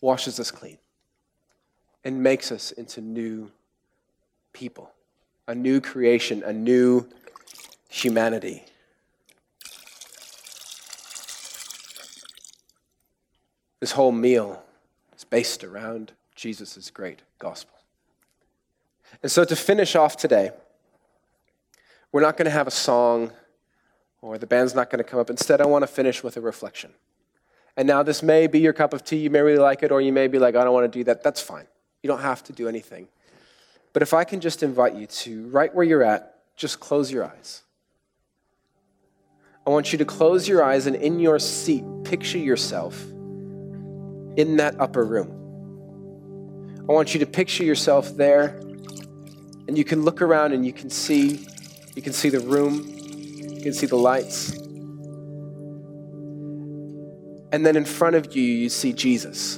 washes 0.00 0.40
us 0.40 0.50
clean 0.50 0.78
and 2.02 2.20
makes 2.20 2.50
us 2.50 2.72
into 2.72 3.00
new 3.00 3.48
people, 4.52 4.90
a 5.46 5.54
new 5.54 5.80
creation, 5.80 6.42
a 6.42 6.52
new 6.52 7.06
humanity. 7.88 8.64
This 13.80 13.92
whole 13.92 14.12
meal 14.12 14.62
is 15.16 15.24
based 15.24 15.62
around 15.64 16.12
Jesus' 16.34 16.90
great 16.90 17.22
gospel. 17.38 17.74
And 19.22 19.30
so, 19.30 19.44
to 19.44 19.56
finish 19.56 19.96
off 19.96 20.16
today, 20.16 20.50
we're 22.12 22.20
not 22.20 22.36
going 22.36 22.46
to 22.46 22.50
have 22.50 22.66
a 22.66 22.72
song 22.72 23.32
or 24.20 24.38
the 24.38 24.46
band's 24.46 24.74
not 24.74 24.90
going 24.90 24.98
to 24.98 25.08
come 25.08 25.20
up. 25.20 25.30
Instead, 25.30 25.60
I 25.60 25.66
want 25.66 25.82
to 25.82 25.86
finish 25.86 26.22
with 26.22 26.36
a 26.36 26.40
reflection. 26.40 26.90
And 27.76 27.86
now, 27.86 28.02
this 28.02 28.22
may 28.22 28.46
be 28.46 28.58
your 28.58 28.72
cup 28.72 28.92
of 28.92 29.04
tea. 29.04 29.18
You 29.18 29.30
may 29.30 29.40
really 29.40 29.58
like 29.58 29.82
it, 29.82 29.92
or 29.92 30.00
you 30.00 30.12
may 30.12 30.26
be 30.26 30.38
like, 30.38 30.56
I 30.56 30.64
don't 30.64 30.74
want 30.74 30.90
to 30.90 30.98
do 30.98 31.04
that. 31.04 31.22
That's 31.22 31.40
fine. 31.40 31.66
You 32.02 32.08
don't 32.08 32.20
have 32.20 32.42
to 32.44 32.52
do 32.52 32.68
anything. 32.68 33.08
But 33.92 34.02
if 34.02 34.12
I 34.12 34.24
can 34.24 34.40
just 34.40 34.62
invite 34.62 34.94
you 34.94 35.06
to, 35.06 35.48
right 35.48 35.74
where 35.74 35.84
you're 35.84 36.02
at, 36.02 36.40
just 36.56 36.80
close 36.80 37.10
your 37.10 37.24
eyes. 37.24 37.62
I 39.66 39.70
want 39.70 39.92
you 39.92 39.98
to 39.98 40.04
close 40.04 40.48
your 40.48 40.62
eyes 40.62 40.86
and 40.86 40.96
in 40.96 41.20
your 41.20 41.38
seat, 41.38 41.84
picture 42.04 42.38
yourself 42.38 43.06
in 44.38 44.56
that 44.56 44.80
upper 44.80 45.04
room. 45.04 45.34
I 46.88 46.92
want 46.92 47.12
you 47.12 47.20
to 47.20 47.26
picture 47.26 47.64
yourself 47.64 48.16
there, 48.16 48.60
and 49.66 49.76
you 49.76 49.84
can 49.84 50.04
look 50.04 50.22
around 50.22 50.52
and 50.52 50.64
you 50.64 50.72
can 50.72 50.88
see, 50.88 51.46
you 51.94 52.00
can 52.00 52.12
see 52.14 52.30
the 52.30 52.40
room, 52.40 52.86
you 52.86 53.60
can 53.60 53.74
see 53.74 53.86
the 53.86 53.96
lights. 53.96 54.52
And 57.50 57.66
then 57.66 57.76
in 57.76 57.84
front 57.84 58.14
of 58.14 58.34
you, 58.34 58.42
you 58.42 58.68
see 58.68 58.92
Jesus. 58.92 59.56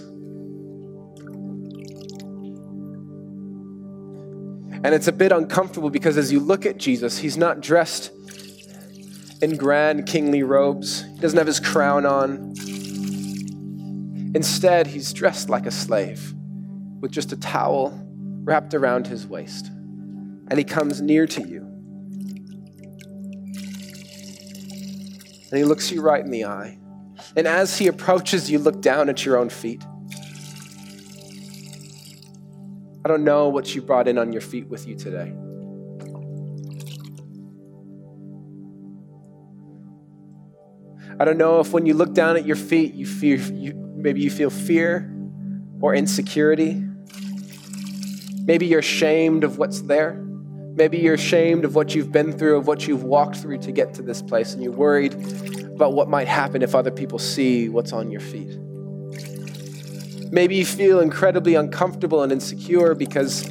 And 4.82 4.94
it's 4.94 5.08
a 5.08 5.12
bit 5.12 5.30
uncomfortable 5.30 5.90
because 5.90 6.16
as 6.16 6.32
you 6.32 6.40
look 6.40 6.64
at 6.64 6.78
Jesus, 6.78 7.18
he's 7.18 7.36
not 7.36 7.60
dressed 7.60 8.12
in 9.42 9.56
grand 9.56 10.06
kingly 10.06 10.42
robes. 10.42 11.02
He 11.02 11.18
doesn't 11.18 11.36
have 11.36 11.46
his 11.46 11.60
crown 11.60 12.06
on. 12.06 12.54
Instead, 14.34 14.86
he's 14.86 15.12
dressed 15.12 15.48
like 15.48 15.66
a 15.66 15.70
slave 15.70 16.34
with 17.00 17.10
just 17.10 17.32
a 17.32 17.36
towel 17.36 17.92
wrapped 18.44 18.74
around 18.74 19.06
his 19.06 19.26
waist. 19.26 19.66
And 19.66 20.56
he 20.56 20.64
comes 20.64 21.00
near 21.00 21.26
to 21.26 21.42
you. 21.42 21.62
And 25.50 25.58
he 25.58 25.64
looks 25.64 25.90
you 25.90 26.00
right 26.00 26.24
in 26.24 26.30
the 26.30 26.44
eye. 26.44 26.78
And 27.36 27.46
as 27.46 27.78
he 27.78 27.88
approaches, 27.88 28.50
you 28.50 28.58
look 28.58 28.80
down 28.80 29.08
at 29.08 29.24
your 29.24 29.36
own 29.36 29.50
feet. 29.50 29.84
I 33.04 33.08
don't 33.08 33.24
know 33.24 33.48
what 33.48 33.74
you 33.74 33.82
brought 33.82 34.06
in 34.06 34.18
on 34.18 34.32
your 34.32 34.42
feet 34.42 34.68
with 34.68 34.86
you 34.86 34.94
today. 34.94 35.32
I 41.18 41.24
don't 41.24 41.36
know 41.36 41.60
if 41.60 41.72
when 41.72 41.84
you 41.84 41.94
look 41.94 42.14
down 42.14 42.36
at 42.36 42.46
your 42.46 42.56
feet, 42.56 42.94
you 42.94 43.06
fear, 43.06 43.36
you, 43.36 43.89
maybe 44.02 44.20
you 44.20 44.30
feel 44.30 44.50
fear 44.50 45.10
or 45.80 45.94
insecurity. 45.94 46.82
Maybe 48.44 48.66
you're 48.66 48.80
ashamed 48.80 49.44
of 49.44 49.58
what's 49.58 49.82
there. 49.82 50.14
Maybe 50.74 50.98
you're 50.98 51.14
ashamed 51.14 51.64
of 51.64 51.74
what 51.74 51.94
you've 51.94 52.12
been 52.12 52.32
through, 52.32 52.56
of 52.56 52.66
what 52.66 52.86
you've 52.86 53.04
walked 53.04 53.36
through 53.36 53.58
to 53.58 53.72
get 53.72 53.94
to 53.94 54.02
this 54.02 54.22
place, 54.22 54.54
and 54.54 54.62
you're 54.62 54.72
worried 54.72 55.14
about 55.74 55.92
what 55.92 56.08
might 56.08 56.28
happen 56.28 56.62
if 56.62 56.74
other 56.74 56.90
people 56.90 57.18
see 57.18 57.68
what's 57.68 57.92
on 57.92 58.10
your 58.10 58.20
feet. 58.20 58.56
Maybe 60.32 60.54
you 60.54 60.64
feel 60.64 61.00
incredibly 61.00 61.54
uncomfortable 61.54 62.22
and 62.22 62.30
insecure 62.30 62.94
because 62.94 63.50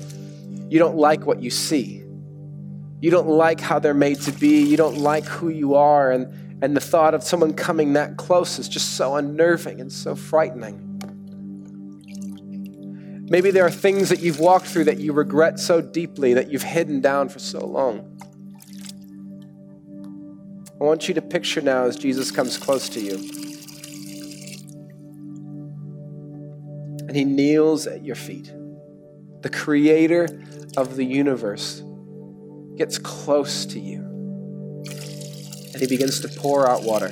you 0.69 0.79
don't 0.79 0.95
like 0.95 1.25
what 1.25 1.41
you 1.41 1.49
see. 1.49 2.03
You 3.01 3.11
don't 3.11 3.27
like 3.27 3.59
how 3.59 3.79
they're 3.79 3.93
made 3.93 4.21
to 4.21 4.31
be. 4.31 4.61
You 4.61 4.77
don't 4.77 4.97
like 4.97 5.25
who 5.25 5.49
you 5.49 5.75
are. 5.75 6.11
And, 6.11 6.33
and 6.61 6.75
the 6.75 6.81
thought 6.81 7.13
of 7.13 7.23
someone 7.23 7.53
coming 7.53 7.93
that 7.93 8.17
close 8.17 8.59
is 8.59 8.67
just 8.67 8.97
so 8.97 9.15
unnerving 9.15 9.79
and 9.79 9.91
so 9.91 10.15
frightening. 10.15 10.85
Maybe 13.29 13.51
there 13.51 13.65
are 13.65 13.71
things 13.71 14.09
that 14.09 14.19
you've 14.19 14.39
walked 14.39 14.65
through 14.65 14.85
that 14.85 14.99
you 14.99 15.13
regret 15.13 15.59
so 15.59 15.81
deeply 15.81 16.33
that 16.33 16.51
you've 16.51 16.63
hidden 16.63 16.99
down 16.99 17.29
for 17.29 17.39
so 17.39 17.65
long. 17.65 18.19
I 20.81 20.83
want 20.83 21.07
you 21.07 21.13
to 21.13 21.21
picture 21.21 21.61
now 21.61 21.85
as 21.85 21.95
Jesus 21.95 22.31
comes 22.31 22.57
close 22.57 22.89
to 22.89 22.99
you. 22.99 23.15
And 27.07 27.15
he 27.15 27.23
kneels 27.23 27.85
at 27.85 28.03
your 28.03 28.15
feet. 28.15 28.51
The 29.41 29.49
creator 29.49 30.27
of 30.75 30.95
the 30.95 31.05
universe 31.05 31.83
gets 32.77 32.97
close 32.97 33.65
to 33.67 33.79
you. 33.79 34.08
And 35.79 35.89
he 35.89 35.95
begins 35.95 36.19
to 36.19 36.27
pour 36.27 36.69
out 36.69 36.83
water. 36.83 37.07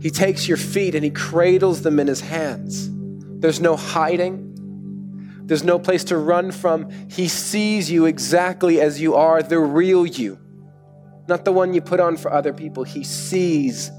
He 0.00 0.10
takes 0.10 0.48
your 0.48 0.56
feet 0.56 0.96
and 0.96 1.04
he 1.04 1.10
cradles 1.10 1.82
them 1.82 2.00
in 2.00 2.08
his 2.08 2.20
hands. 2.20 2.90
There's 3.40 3.60
no 3.60 3.76
hiding. 3.76 5.42
There's 5.44 5.62
no 5.62 5.78
place 5.78 6.02
to 6.04 6.18
run 6.18 6.50
from. 6.50 6.90
He 7.08 7.28
sees 7.28 7.88
you 7.88 8.06
exactly 8.06 8.80
as 8.80 9.00
you 9.00 9.14
are, 9.14 9.40
the 9.40 9.60
real 9.60 10.04
you, 10.04 10.36
not 11.28 11.44
the 11.44 11.52
one 11.52 11.74
you 11.74 11.80
put 11.80 12.00
on 12.00 12.16
for 12.16 12.32
other 12.32 12.52
people. 12.52 12.82
He 12.82 13.04
sees 13.04 13.92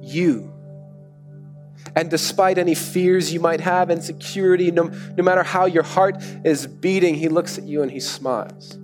you. 0.00 0.50
And 1.94 2.08
despite 2.08 2.56
any 2.56 2.74
fears 2.74 3.30
you 3.30 3.40
might 3.40 3.60
have, 3.60 3.90
insecurity, 3.90 4.70
no, 4.70 4.84
no 5.16 5.22
matter 5.22 5.42
how 5.42 5.66
your 5.66 5.82
heart 5.82 6.16
is 6.44 6.66
beating, 6.66 7.14
he 7.14 7.28
looks 7.28 7.58
at 7.58 7.64
you 7.64 7.82
and 7.82 7.90
he 7.90 8.00
smiles. 8.00 8.78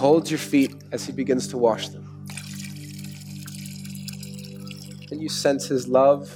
Holds 0.00 0.30
your 0.30 0.38
feet 0.38 0.74
as 0.92 1.04
he 1.04 1.12
begins 1.12 1.46
to 1.48 1.58
wash 1.58 1.88
them. 1.90 2.26
And 5.10 5.20
you 5.20 5.28
sense 5.28 5.66
his 5.68 5.86
love, 5.86 6.34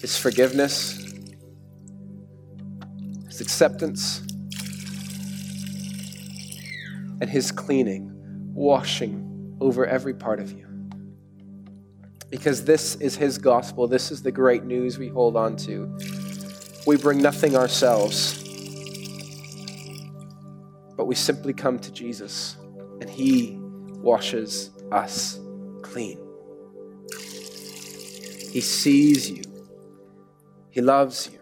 his 0.00 0.16
forgiveness, 0.16 0.96
his 3.26 3.40
acceptance, 3.42 4.20
and 7.20 7.28
his 7.28 7.52
cleaning, 7.52 8.10
washing 8.54 9.56
over 9.60 9.86
every 9.86 10.14
part 10.14 10.40
of 10.40 10.50
you. 10.52 10.66
Because 12.30 12.64
this 12.64 12.94
is 12.96 13.16
his 13.16 13.36
gospel, 13.36 13.86
this 13.86 14.10
is 14.10 14.22
the 14.22 14.32
great 14.32 14.64
news 14.64 14.98
we 14.98 15.08
hold 15.08 15.36
on 15.36 15.56
to. 15.58 15.94
We 16.86 16.96
bring 16.96 17.20
nothing 17.20 17.54
ourselves 17.54 18.41
but 20.96 21.06
we 21.06 21.14
simply 21.14 21.52
come 21.52 21.78
to 21.78 21.92
Jesus 21.92 22.56
and 23.00 23.08
He 23.08 23.56
washes 23.58 24.70
us 24.90 25.40
clean. 25.82 26.18
He 28.50 28.60
sees 28.60 29.30
you, 29.30 29.42
He 30.70 30.80
loves 30.80 31.30
you. 31.32 31.38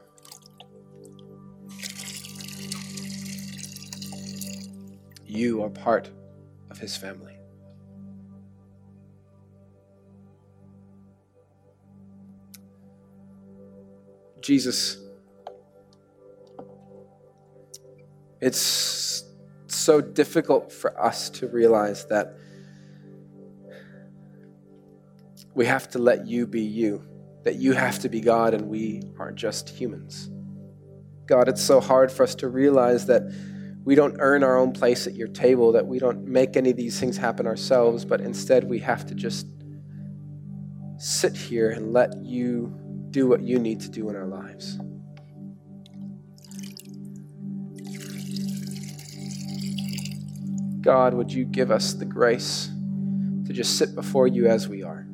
You 5.27 5.63
are 5.63 5.71
part 5.71 6.11
of 6.71 6.79
His 6.79 6.97
family. 6.97 7.37
Jesus, 14.41 14.99
it's 18.41 18.59
so 19.81 20.01
difficult 20.01 20.73
for 20.73 20.99
us 21.01 21.31
to 21.31 21.49
realize 21.49 22.07
that 22.07 22.35
we 25.55 25.67
have 25.67 25.89
to 25.91 25.99
let 25.99 26.27
you 26.27 26.47
be 26.47 26.63
you, 26.63 27.03
that 27.45 27.57
you 27.57 27.73
have 27.73 27.99
to 28.01 28.09
be 28.09 28.21
God 28.21 28.55
and 28.55 28.69
we 28.69 29.03
are 29.19 29.33
just 29.33 29.69
humans. 29.69 30.31
God, 31.27 31.49
it's 31.49 31.63
so 31.63 31.81
hard 31.81 32.11
for 32.11 32.23
us 32.23 32.35
to 32.37 32.49
realize 32.49 33.07
that 33.07 33.23
we 33.85 33.95
don't 33.95 34.17
earn 34.19 34.45
our 34.45 34.57
own 34.57 34.73
place 34.73 35.07
at 35.07 35.15
your 35.15 35.29
table, 35.29 35.73
that 35.73 35.87
we 35.87 35.99
don't 35.99 36.25
make 36.27 36.57
any 36.57 36.71
of 36.71 36.77
these 36.77 37.01
things 37.01 37.17
happen 37.17 37.47
ourselves, 37.47 38.05
but 38.05 38.21
instead 38.21 38.65
we 38.65 38.79
have 38.81 39.07
to 39.07 39.15
just 39.15 39.47
sit 40.99 41.35
here 41.35 41.71
and 41.71 41.93
let 41.93 42.15
you 42.23 42.77
do 43.11 43.27
what 43.27 43.41
you 43.41 43.59
need 43.59 43.81
to 43.81 43.89
do 43.89 44.09
in 44.11 44.17
our 44.17 44.27
lives. 44.27 44.79
God, 50.81 51.15
would 51.15 51.33
you 51.33 51.45
give 51.45 51.71
us 51.71 51.93
the 51.93 52.05
grace 52.05 52.71
to 53.47 53.53
just 53.53 53.77
sit 53.77 53.95
before 53.95 54.27
you 54.29 54.47
as 54.47 54.69
we 54.69 54.83
are, 54.83 55.07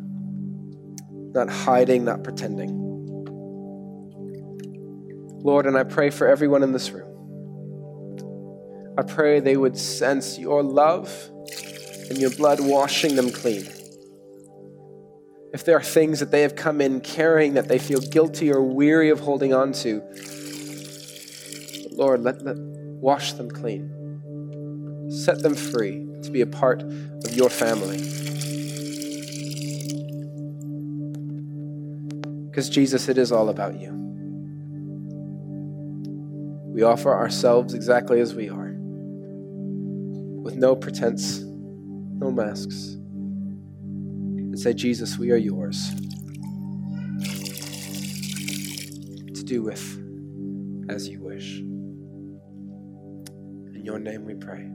not 1.35 1.49
hiding, 1.49 2.05
not 2.05 2.23
pretending. 2.23 2.83
Lord, 5.43 5.67
and 5.67 5.77
I 5.77 5.85
pray 5.85 6.11
for 6.11 6.29
everyone 6.29 6.63
in 6.63 6.73
this 6.73 6.91
room. 6.91 7.13
I 8.99 9.03
pray 9.03 9.41
they 9.41 9.57
would 9.57 9.77
sense 9.79 10.39
your 10.39 10.63
love 10.63 11.31
and 12.11 12.19
your 12.19 12.31
blood 12.31 12.61
washing 12.61 13.17
them 13.17 13.31
clean. 13.31 13.67
If 15.55 15.65
there 15.65 15.77
are 15.77 15.83
things 15.83 16.21
that 16.21 16.31
they 16.31 16.43
have 16.43 16.57
come 16.57 16.83
in 16.83 17.01
carrying 17.01 17.55
that 17.55 17.69
they 17.69 17.79
feel 17.79 18.01
guilty 18.01 18.53
or 18.53 18.61
weary 18.61 19.09
of 19.09 19.21
holding 19.21 19.55
on 19.55 19.73
to, 19.73 20.03
Lord, 21.93 22.21
let, 22.23 22.43
let 22.43 22.57
wash 22.59 23.33
them 23.33 23.51
clean. 23.51 23.96
Set 25.09 25.43
them 25.43 25.55
free 25.55 26.07
to 26.23 26.31
be 26.31 26.41
a 26.41 26.47
part 26.47 26.83
of 26.83 27.33
your 27.33 27.49
family. 27.51 27.99
Because, 32.51 32.69
Jesus, 32.71 33.09
it 33.09 33.19
is 33.19 33.33
all 33.33 33.49
about 33.49 33.79
you. 33.79 33.93
We 36.69 36.83
offer 36.83 37.15
ourselves 37.15 37.75
exactly 37.75 38.21
as 38.21 38.35
we 38.35 38.49
are, 38.49 38.75
with 40.43 40.57
no 40.57 40.75
pretense, 40.75 41.41
no 41.41 42.31
masks, 42.31 42.95
and 42.95 44.59
say, 44.59 44.73
Jesus, 44.73 45.19
we 45.19 45.33
are 45.33 45.37
yours 45.37 45.91
to 49.35 49.43
do 49.45 49.63
with 49.63 49.83
as 50.91 51.09
you 51.09 51.23
wish. 51.23 51.59
In 53.75 53.83
your 53.85 53.99
name 53.99 54.25
we 54.25 54.35
pray. 54.35 54.71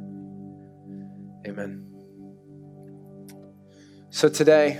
Amen. 1.45 1.87
So 4.09 4.29
today, 4.29 4.79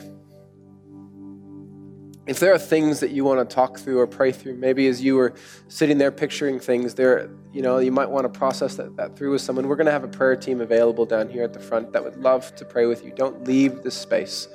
if 2.28 2.40
there 2.40 2.54
are 2.54 2.60
things 2.60 3.00
that 3.00 3.12
you 3.12 3.24
want 3.24 3.48
to 3.48 3.56
talk 3.56 3.80
through 3.80 4.00
or 4.00 4.06
pray 4.06 4.32
through, 4.32 4.56
maybe 4.56 4.88
as 4.88 5.02
you 5.02 5.16
were 5.16 5.34
sitting 5.70 5.98
there 5.98 6.12
picturing 6.12 6.60
things, 6.60 6.94
there, 6.94 7.30
you 7.52 7.62
know, 7.62 7.80
you 7.80 7.92
might 7.92 8.10
want 8.10 8.32
to 8.32 8.38
process 8.38 8.76
that, 8.76 8.96
that 8.98 9.18
through 9.18 9.32
with 9.32 9.42
someone. 9.42 9.68
We're 9.68 9.76
going 9.76 9.88
to 9.88 9.92
have 9.92 10.04
a 10.04 10.08
prayer 10.08 10.36
team 10.36 10.62
available 10.62 11.06
down 11.06 11.30
here 11.30 11.44
at 11.44 11.54
the 11.54 11.60
front 11.60 11.94
that 11.94 12.04
would 12.04 12.18
love 12.18 12.56
to 12.58 12.66
pray 12.66 12.86
with 12.86 13.04
you. 13.04 13.12
Don't 13.12 13.48
leave 13.48 13.82
this 13.82 13.96
space 13.96 14.48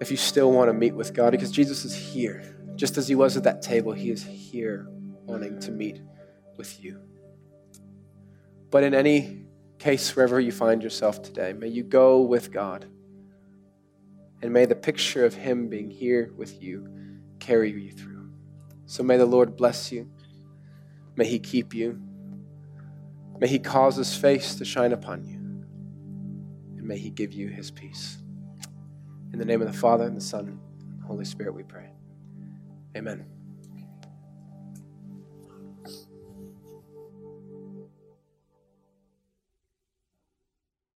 if 0.00 0.10
you 0.10 0.16
still 0.16 0.50
want 0.50 0.68
to 0.68 0.72
meet 0.72 0.94
with 0.94 1.14
God, 1.14 1.30
because 1.30 1.52
Jesus 1.52 1.84
is 1.84 1.94
here. 1.94 2.56
Just 2.74 2.98
as 2.98 3.06
he 3.06 3.14
was 3.14 3.36
at 3.36 3.44
that 3.44 3.62
table, 3.62 3.92
he 3.92 4.10
is 4.10 4.24
here 4.24 4.88
wanting 4.88 5.60
to 5.60 5.70
meet 5.70 6.00
with 6.56 6.82
you. 6.82 7.00
But 8.70 8.82
in 8.82 8.94
any 8.94 9.41
case, 9.82 10.14
wherever 10.14 10.38
you 10.38 10.52
find 10.52 10.80
yourself 10.80 11.22
today, 11.22 11.52
may 11.52 11.66
you 11.66 11.82
go 11.82 12.20
with 12.20 12.52
God. 12.52 12.86
And 14.40 14.52
may 14.52 14.64
the 14.64 14.76
picture 14.76 15.24
of 15.24 15.34
Him 15.34 15.68
being 15.68 15.90
here 15.90 16.32
with 16.36 16.62
you 16.62 16.88
carry 17.40 17.72
you 17.72 17.90
through. 17.90 18.30
So 18.86 19.02
may 19.02 19.16
the 19.16 19.26
Lord 19.26 19.56
bless 19.56 19.90
you. 19.90 20.08
May 21.16 21.26
he 21.26 21.40
keep 21.40 21.74
you. 21.74 22.00
May 23.40 23.48
he 23.48 23.58
cause 23.58 23.96
his 23.96 24.14
face 24.14 24.54
to 24.56 24.64
shine 24.64 24.92
upon 24.92 25.24
you. 25.24 25.38
And 26.78 26.86
may 26.86 26.98
he 26.98 27.10
give 27.10 27.32
you 27.32 27.48
his 27.48 27.70
peace. 27.70 28.18
In 29.32 29.38
the 29.38 29.44
name 29.44 29.60
of 29.62 29.66
the 29.66 29.76
Father, 29.76 30.04
and 30.04 30.16
the 30.16 30.20
Son, 30.20 30.60
and 30.80 31.00
the 31.00 31.06
Holy 31.06 31.24
Spirit, 31.24 31.54
we 31.54 31.64
pray. 31.64 31.90
Amen. 32.96 33.31